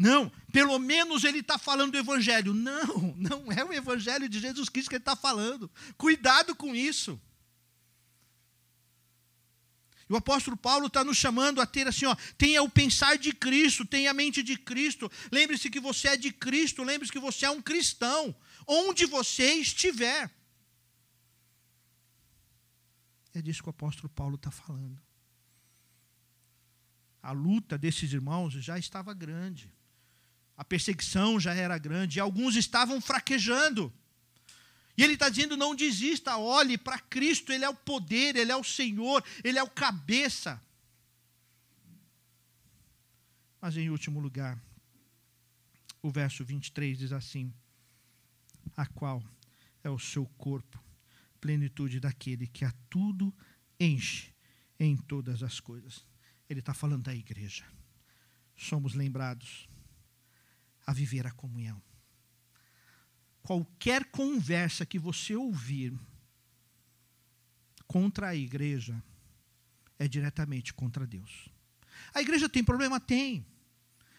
[0.00, 2.54] Não, pelo menos ele está falando do Evangelho.
[2.54, 5.70] Não, não é o Evangelho de Jesus Cristo que ele está falando.
[5.98, 7.20] Cuidado com isso.
[10.08, 13.84] O apóstolo Paulo está nos chamando a ter assim, ó, tenha o pensar de Cristo,
[13.84, 15.12] tenha a mente de Cristo.
[15.30, 18.34] Lembre-se que você é de Cristo, lembre-se que você é um cristão,
[18.66, 20.30] onde você estiver.
[23.34, 24.98] É disso que o apóstolo Paulo está falando
[27.22, 29.72] a luta desses irmãos já estava grande.
[30.60, 32.18] A perseguição já era grande.
[32.18, 33.90] E alguns estavam fraquejando.
[34.94, 38.56] E ele está dizendo: não desista, olhe para Cristo, Ele é o poder, Ele é
[38.56, 40.62] o Senhor, Ele é o cabeça.
[43.58, 44.62] Mas em último lugar,
[46.02, 47.50] o verso 23 diz assim:
[48.76, 49.24] A qual
[49.82, 50.78] é o seu corpo,
[51.40, 53.34] plenitude daquele que a tudo
[53.80, 54.30] enche
[54.78, 56.04] em todas as coisas.
[56.50, 57.64] Ele está falando da igreja.
[58.54, 59.69] Somos lembrados
[60.90, 61.80] a viver a comunhão.
[63.42, 65.96] Qualquer conversa que você ouvir
[67.86, 69.00] contra a igreja
[70.00, 71.48] é diretamente contra Deus.
[72.12, 72.98] A igreja tem problema?
[72.98, 73.46] Tem.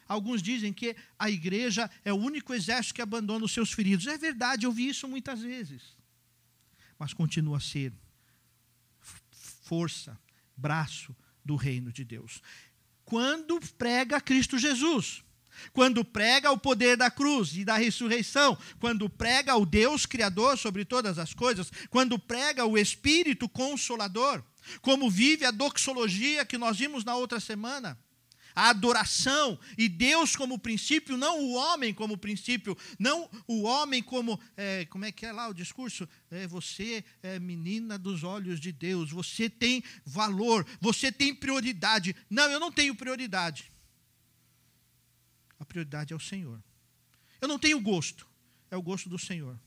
[0.08, 4.08] Alguns dizem que a igreja é o único exército que abandona os seus feridos.
[4.08, 5.98] É verdade, eu vi isso muitas vezes.
[6.98, 7.94] Mas continua a ser
[9.32, 10.18] força,
[10.56, 11.14] braço,
[11.44, 12.42] do reino de Deus.
[13.04, 15.22] Quando prega Cristo Jesus,
[15.74, 20.86] quando prega o poder da cruz e da ressurreição, quando prega o Deus Criador sobre
[20.86, 24.44] todas as coisas, quando prega o Espírito Consolador,
[24.82, 27.98] como vive a doxologia que nós vimos na outra semana
[28.56, 34.40] a adoração e Deus como princípio, não o homem como princípio, não o homem como,
[34.58, 36.08] é, como é que é lá o discurso?
[36.30, 42.16] É, você é menina dos olhos de Deus, você tem valor, você tem prioridade.
[42.30, 43.72] Não, eu não tenho prioridade.
[45.62, 46.60] A prioridade é o Senhor.
[47.40, 48.28] Eu não tenho gosto.
[48.72, 49.60] É o gosto do Senhor.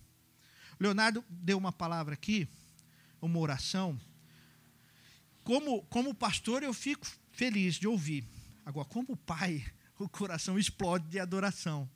[0.80, 2.48] Leonardo deu uma palavra aqui,
[3.22, 3.96] uma oração.
[5.44, 8.26] Como, como pastor, eu fico feliz de ouvir.
[8.66, 9.64] Agora, como pai,
[9.96, 11.88] o coração explode de adoração.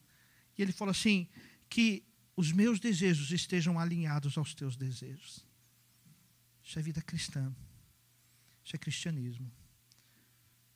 [0.57, 1.29] E ele falou assim:
[1.69, 2.05] que
[2.37, 5.45] os meus desejos estejam alinhados aos teus desejos.
[6.63, 7.53] Isso é vida cristã.
[8.65, 9.51] Isso é cristianismo.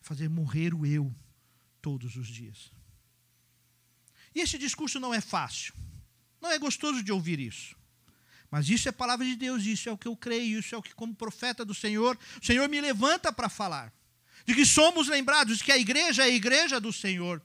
[0.00, 1.14] Fazer morrer o eu
[1.80, 2.72] todos os dias.
[4.34, 5.74] E esse discurso não é fácil.
[6.40, 7.76] Não é gostoso de ouvir isso.
[8.52, 10.82] Mas isso é palavra de Deus, isso é o que eu creio, isso é o
[10.82, 13.90] que, como profeta do Senhor, o Senhor me levanta para falar.
[14.44, 17.42] De que somos lembrados que a igreja é a igreja do Senhor.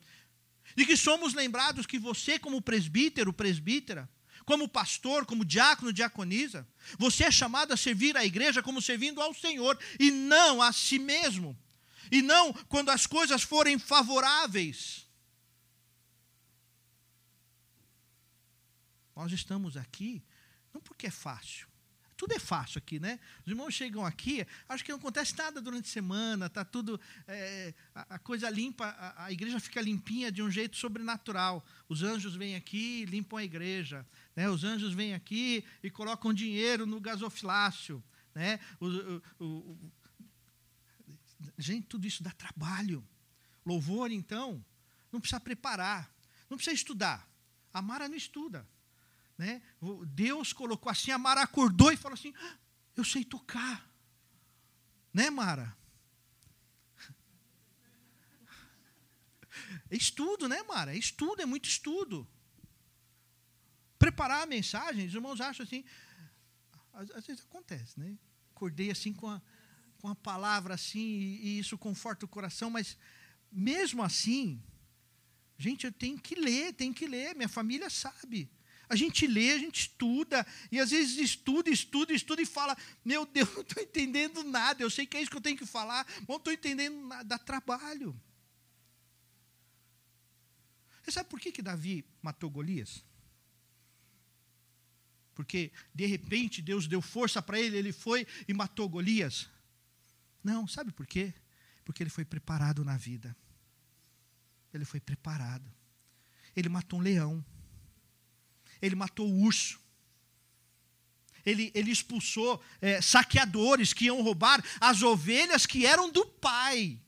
[0.75, 4.09] De que somos lembrados que você, como presbítero, presbítera,
[4.43, 6.67] como pastor, como diácono, diaconisa,
[6.97, 10.99] você é chamado a servir a igreja como servindo ao Senhor e não a si
[10.99, 11.57] mesmo.
[12.11, 15.06] E não quando as coisas forem favoráveis.
[19.17, 20.23] Nós estamos aqui
[20.71, 21.67] não porque é fácil.
[22.15, 23.19] Tudo é fácil aqui, né?
[23.43, 27.01] Os irmãos chegam aqui, acho que não acontece nada durante a semana, está tudo.
[27.27, 31.65] É, a, a, coisa limpa, a, a, igreja fica limpinha de um jeito sobrenatural.
[31.89, 34.05] Os anjos vêm aqui limpam a igreja.
[34.35, 34.47] Né?
[34.47, 38.03] Os anjos vêm aqui e colocam dinheiro no gasofilácio.
[38.35, 38.59] Né?
[38.79, 39.91] O, o, o,
[41.57, 43.03] gente, tudo isso dá trabalho.
[43.65, 44.63] Louvor, então,
[45.11, 46.07] não precisa preparar,
[46.47, 47.27] não precisa estudar.
[47.73, 48.67] A Mara não estuda.
[49.37, 49.61] Né?
[50.07, 52.57] Deus colocou assim, a Mara acordou e falou assim: ah,
[52.95, 53.87] Eu sei tocar.
[55.13, 55.75] Né, Mara?
[59.89, 60.93] É estudo, né, Mara?
[60.93, 62.27] É estudo, é muito estudo.
[63.97, 65.83] Preparar a mensagem, os irmãos acham assim.
[66.93, 68.17] Às, às vezes acontece, né?
[68.51, 69.41] Acordei assim com a,
[69.99, 72.97] com a palavra assim, e, e isso conforta o coração, mas
[73.51, 74.61] mesmo assim,
[75.57, 78.49] gente, eu tenho que ler, tenho que ler, minha família sabe.
[78.89, 83.25] A gente lê, a gente estuda, e às vezes estuda, estuda, estuda e fala: Meu
[83.25, 84.81] Deus, não estou entendendo nada.
[84.81, 87.23] Eu sei que é isso que eu tenho que falar, mas não estou entendendo nada.
[87.23, 88.19] Dá trabalho.
[91.03, 93.03] Você sabe por que, que Davi matou Golias?
[95.33, 99.49] Porque, de repente, Deus deu força para ele, ele foi e matou Golias?
[100.43, 101.33] Não, sabe por quê?
[101.85, 103.35] Porque ele foi preparado na vida.
[104.73, 105.71] Ele foi preparado.
[106.55, 107.45] Ele matou um leão
[108.81, 109.79] ele matou o urso.
[111.45, 116.99] Ele, ele expulsou é, saqueadores que iam roubar as ovelhas que eram do pai.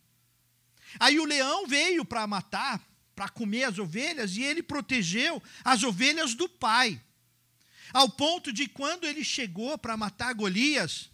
[0.98, 2.82] Aí o leão veio para matar,
[3.14, 7.02] para comer as ovelhas, e ele protegeu as ovelhas do pai.
[7.92, 11.10] Ao ponto de quando ele chegou para matar Golias,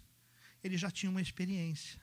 [0.63, 1.99] ele já tinha uma experiência.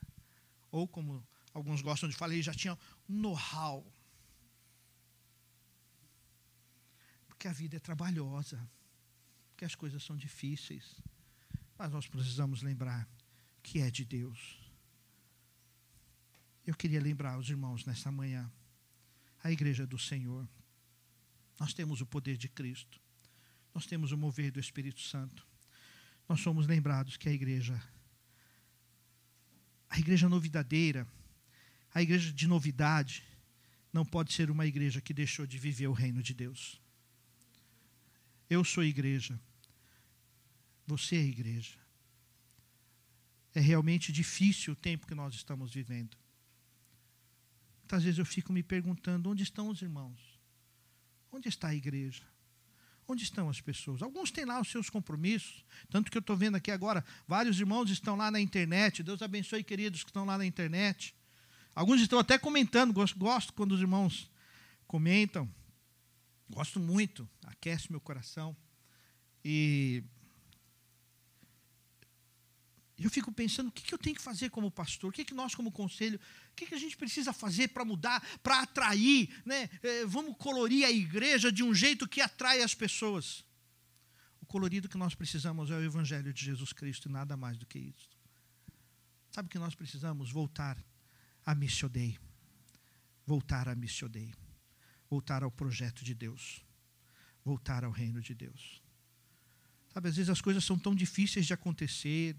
[0.70, 2.78] Ou como alguns gostam de falar, ele já tinha
[3.09, 3.91] um know-how.
[7.43, 8.57] Que a vida é trabalhosa,
[9.57, 11.03] que as coisas são difíceis.
[11.76, 13.09] Mas nós precisamos lembrar
[13.61, 14.61] que é de Deus.
[16.64, 18.49] Eu queria lembrar os irmãos nesta manhã,
[19.43, 20.49] a igreja do Senhor.
[21.59, 23.01] Nós temos o poder de Cristo.
[23.74, 25.45] Nós temos o mover do Espírito Santo.
[26.28, 27.82] Nós somos lembrados que a igreja
[29.90, 31.09] a igreja novidadeira,
[31.93, 33.24] a igreja de novidade,
[33.93, 36.80] não pode ser uma igreja que deixou de viver o reino de Deus.
[38.53, 39.40] Eu sou igreja.
[40.86, 41.78] Você é igreja.
[43.55, 46.14] É realmente difícil o tempo que nós estamos vivendo.
[47.78, 50.38] Muitas vezes eu fico me perguntando: onde estão os irmãos?
[51.30, 52.24] Onde está a igreja?
[53.09, 54.03] Onde estão as pessoas?
[54.03, 57.88] Alguns têm lá os seus compromissos, tanto que eu estou vendo aqui agora, vários irmãos
[57.88, 59.03] estão lá na internet.
[59.03, 61.14] Deus abençoe, queridos que estão lá na internet.
[61.74, 64.30] Alguns estão até comentando, gosto, gosto quando os irmãos
[64.86, 65.50] comentam.
[66.49, 68.57] Gosto muito, aquece meu coração.
[69.45, 70.05] E
[72.99, 75.72] eu fico pensando o que eu tenho que fazer como pastor, o que nós, como
[75.72, 76.20] conselho,
[76.51, 79.68] o que a gente precisa fazer para mudar, para atrair, né?
[79.82, 83.45] É, vamos colorir a igreja de um jeito que atrai as pessoas.
[84.40, 87.66] O colorido que nós precisamos é o Evangelho de Jesus Cristo e nada mais do
[87.66, 88.11] que isso.
[89.30, 90.30] Sabe o que nós precisamos?
[90.30, 90.76] Voltar
[91.45, 92.18] a Missiodei.
[93.26, 94.32] Voltar a Missiodei
[95.13, 96.65] voltar ao projeto de Deus,
[97.45, 98.83] voltar ao reino de Deus.
[99.93, 102.35] Sabe, às vezes as coisas são tão difíceis de acontecer,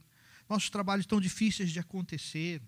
[0.50, 2.60] nossos trabalhos tão difíceis de acontecer.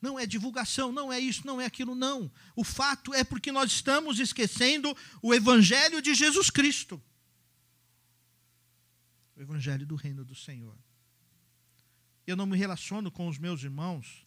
[0.00, 2.30] Não é divulgação, não é isso, não é aquilo, não.
[2.54, 7.02] O fato é porque nós estamos esquecendo o Evangelho de Jesus Cristo
[9.40, 10.78] o Evangelho do reino do Senhor.
[12.26, 14.26] Eu não me relaciono com os meus irmãos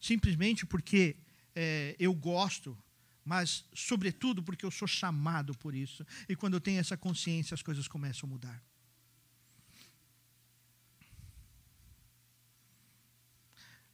[0.00, 1.18] simplesmente porque
[1.54, 2.76] é, eu gosto
[3.24, 6.06] mas, sobretudo, porque eu sou chamado por isso.
[6.28, 8.62] E quando eu tenho essa consciência, as coisas começam a mudar.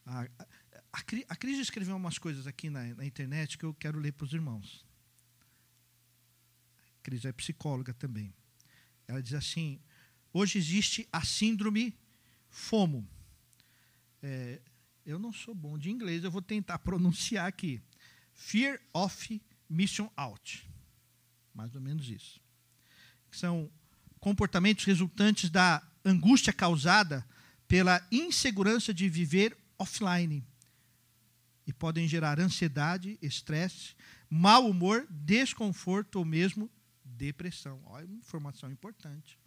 [0.04, 4.12] A, a, a Cris escreveu umas coisas aqui na, na internet que eu quero ler
[4.12, 4.84] para os irmãos.
[6.98, 8.34] A Cris é psicóloga também.
[9.06, 9.80] Ela diz assim:
[10.32, 11.96] hoje existe a síndrome
[12.48, 13.08] FOMO.
[14.20, 14.60] É,
[15.06, 17.80] eu não sou bom de inglês, eu vou tentar pronunciar aqui.
[18.41, 20.66] Fear of Mission Out.
[21.55, 22.41] Mais ou menos isso.
[23.30, 23.70] São
[24.18, 27.24] comportamentos resultantes da angústia causada
[27.68, 30.43] pela insegurança de viver offline.
[31.66, 33.95] E podem gerar ansiedade, estresse,
[34.28, 36.68] mau humor, desconforto ou mesmo
[37.05, 37.80] depressão.
[37.84, 39.38] Olha, informação importante.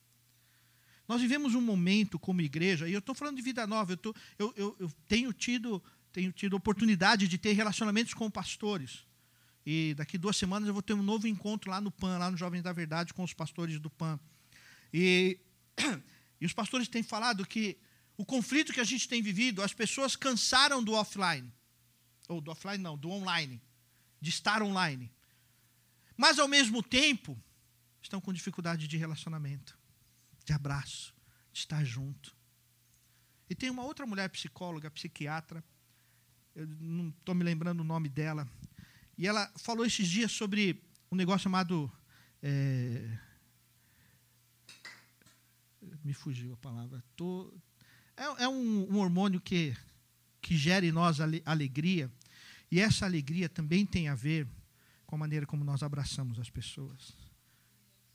[1.07, 4.15] Nós vivemos um momento como igreja, e eu estou falando de vida nova, eu, tô,
[4.37, 5.83] eu, eu, eu tenho, tido,
[6.13, 9.03] tenho tido oportunidade de ter relacionamentos com pastores.
[9.65, 12.37] E daqui duas semanas eu vou ter um novo encontro lá no PAN, lá no
[12.37, 14.19] Jovens da Verdade, com os pastores do PAN.
[14.93, 15.39] E,
[16.39, 17.77] e os pastores têm falado que
[18.15, 21.51] o conflito que a gente tem vivido, as pessoas cansaram do offline.
[22.29, 23.59] Ou do offline não, do online.
[24.21, 25.11] De estar online.
[26.15, 27.41] Mas ao mesmo tempo,
[28.01, 29.77] estão com dificuldade de relacionamento
[30.45, 31.13] de abraço,
[31.51, 32.35] de estar junto.
[33.49, 35.63] E tem uma outra mulher psicóloga, psiquiatra,
[36.55, 38.47] eu não estou me lembrando o nome dela,
[39.17, 40.81] e ela falou esses dias sobre
[41.11, 41.91] um negócio chamado.
[42.41, 43.17] É,
[46.03, 47.03] me fugiu a palavra.
[47.15, 47.53] Tô,
[48.17, 49.75] é, é um, um, hormônio que,
[50.41, 52.11] que gera em nós alegria,
[52.71, 54.47] e essa alegria também tem a ver
[55.05, 57.15] com a maneira como nós abraçamos as pessoas,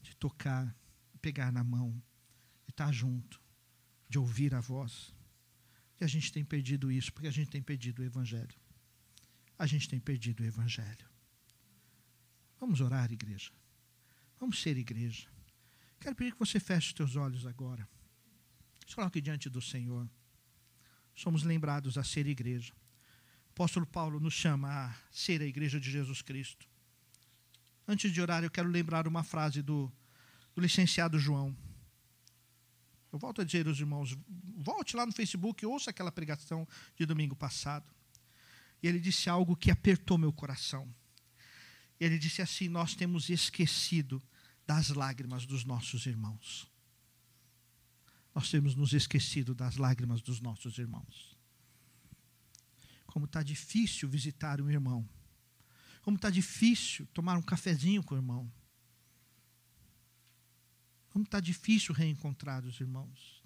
[0.02, 0.74] de tocar,
[1.20, 1.90] pegar na mão,
[2.66, 3.40] de estar junto,
[4.08, 5.14] de ouvir a voz.
[6.00, 8.54] E a gente tem perdido isso, porque a gente tem perdido o Evangelho.
[9.58, 11.06] A gente tem perdido o Evangelho.
[12.60, 13.50] Vamos orar, igreja.
[14.38, 15.28] Vamos ser igreja.
[16.00, 17.88] Quero pedir que você feche os teus olhos agora.
[18.86, 20.08] Se coloque diante do Senhor.
[21.14, 22.72] Somos lembrados a ser igreja.
[23.48, 26.68] O apóstolo Paulo nos chama a ser a igreja de Jesus Cristo.
[27.86, 29.90] Antes de orar, eu quero lembrar uma frase do,
[30.54, 31.56] do licenciado João.
[33.12, 34.16] Eu volto a dizer aos irmãos,
[34.56, 37.90] volte lá no Facebook, ouça aquela pregação de domingo passado.
[38.82, 40.88] E ele disse algo que apertou meu coração.
[41.98, 44.22] Ele disse assim: Nós temos esquecido
[44.66, 46.70] das lágrimas dos nossos irmãos.
[48.34, 51.36] Nós temos nos esquecido das lágrimas dos nossos irmãos.
[53.06, 55.08] Como está difícil visitar um irmão.
[56.02, 58.52] Como está difícil tomar um cafezinho com o irmão.
[61.18, 63.42] Como está difícil reencontrar os irmãos.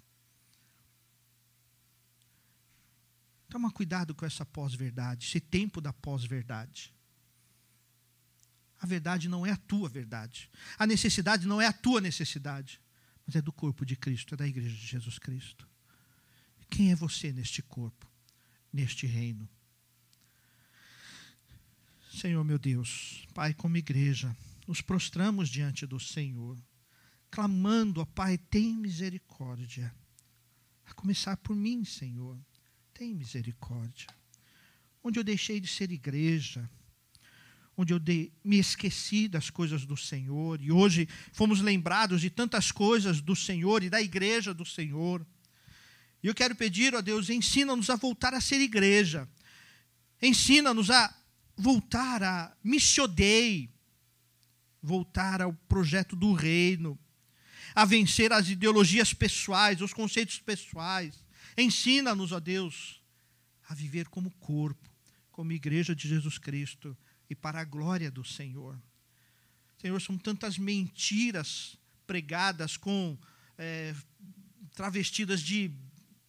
[3.49, 6.93] Toma cuidado com essa pós-verdade, esse tempo da pós-verdade.
[8.79, 10.51] A verdade não é a tua verdade.
[10.77, 12.79] A necessidade não é a tua necessidade,
[13.25, 15.67] mas é do corpo de Cristo, é da igreja de Jesus Cristo.
[16.69, 18.07] Quem é você neste corpo,
[18.71, 19.49] neste reino?
[22.11, 26.55] Senhor meu Deus, Pai, como igreja, nos prostramos diante do Senhor
[27.33, 29.91] clamando, ó Pai, tem misericórdia.
[30.85, 32.37] A começar por mim, Senhor,
[32.93, 34.07] tem misericórdia.
[35.03, 36.69] Onde eu deixei de ser igreja,
[37.75, 42.71] onde eu de, me esqueci das coisas do Senhor, e hoje fomos lembrados de tantas
[42.71, 45.25] coisas do Senhor e da igreja do Senhor.
[46.21, 49.27] E eu quero pedir, ó Deus, ensina-nos a voltar a ser igreja.
[50.21, 51.11] Ensina-nos a
[51.57, 53.71] voltar a missiodei,
[54.83, 56.99] voltar ao projeto do reino,
[57.75, 61.25] a vencer as ideologias pessoais, os conceitos pessoais.
[61.57, 63.01] Ensina-nos, ó Deus,
[63.67, 64.89] a viver como corpo,
[65.31, 66.95] como igreja de Jesus Cristo
[67.29, 68.79] e para a glória do Senhor.
[69.79, 73.17] Senhor, são tantas mentiras pregadas com
[73.57, 73.95] é,
[74.73, 75.71] travestidas de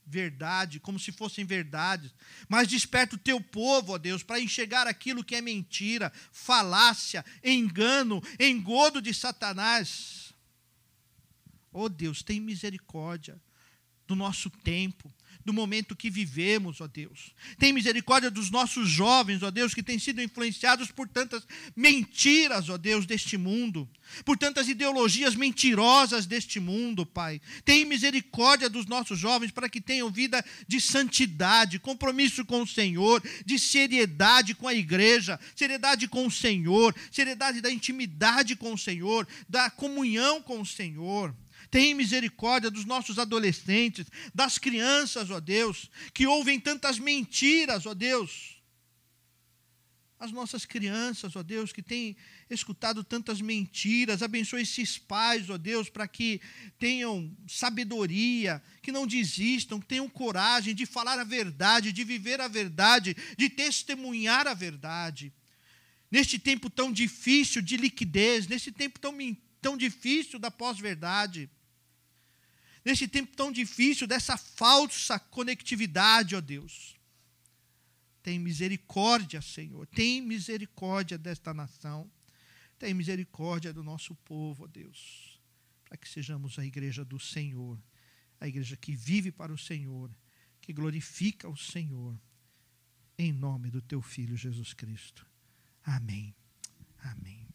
[0.06, 2.14] verdade, como se fossem verdades.
[2.48, 8.22] Mas desperta o teu povo, ó Deus, para enxergar aquilo que é mentira, falácia, engano,
[8.38, 10.23] engodo de Satanás
[11.74, 13.36] Oh Deus, tem misericórdia
[14.06, 15.12] do nosso tempo,
[15.44, 17.32] do momento que vivemos, ó Deus.
[17.58, 22.78] Tem misericórdia dos nossos jovens, ó Deus, que têm sido influenciados por tantas mentiras, ó
[22.78, 23.88] Deus, deste mundo,
[24.24, 27.40] por tantas ideologias mentirosas deste mundo, Pai.
[27.64, 33.22] Tem misericórdia dos nossos jovens para que tenham vida de santidade, compromisso com o Senhor,
[33.44, 39.26] de seriedade com a igreja, seriedade com o Senhor, seriedade da intimidade com o Senhor,
[39.48, 41.34] da comunhão com o Senhor.
[41.74, 48.62] Tem misericórdia dos nossos adolescentes, das crianças, ó Deus, que ouvem tantas mentiras, ó Deus.
[50.20, 52.16] as nossas crianças, ó Deus, que têm
[52.48, 54.22] escutado tantas mentiras.
[54.22, 56.40] Abençoe esses pais, ó Deus, para que
[56.78, 62.46] tenham sabedoria, que não desistam, que tenham coragem de falar a verdade, de viver a
[62.46, 65.32] verdade, de testemunhar a verdade.
[66.08, 69.12] Neste tempo tão difícil de liquidez, nesse tempo tão,
[69.60, 71.50] tão difícil da pós-verdade,
[72.84, 76.94] nesse tempo tão difícil dessa falsa conectividade, ó Deus.
[78.22, 79.86] Tem misericórdia, Senhor.
[79.86, 82.10] Tem misericórdia desta nação.
[82.78, 85.38] Tem misericórdia do nosso povo, ó Deus.
[85.84, 87.78] Para que sejamos a igreja do Senhor.
[88.40, 90.10] A igreja que vive para o Senhor.
[90.60, 92.18] Que glorifica o Senhor.
[93.18, 95.26] Em nome do teu Filho Jesus Cristo.
[95.84, 96.34] Amém.
[96.98, 97.46] Amém.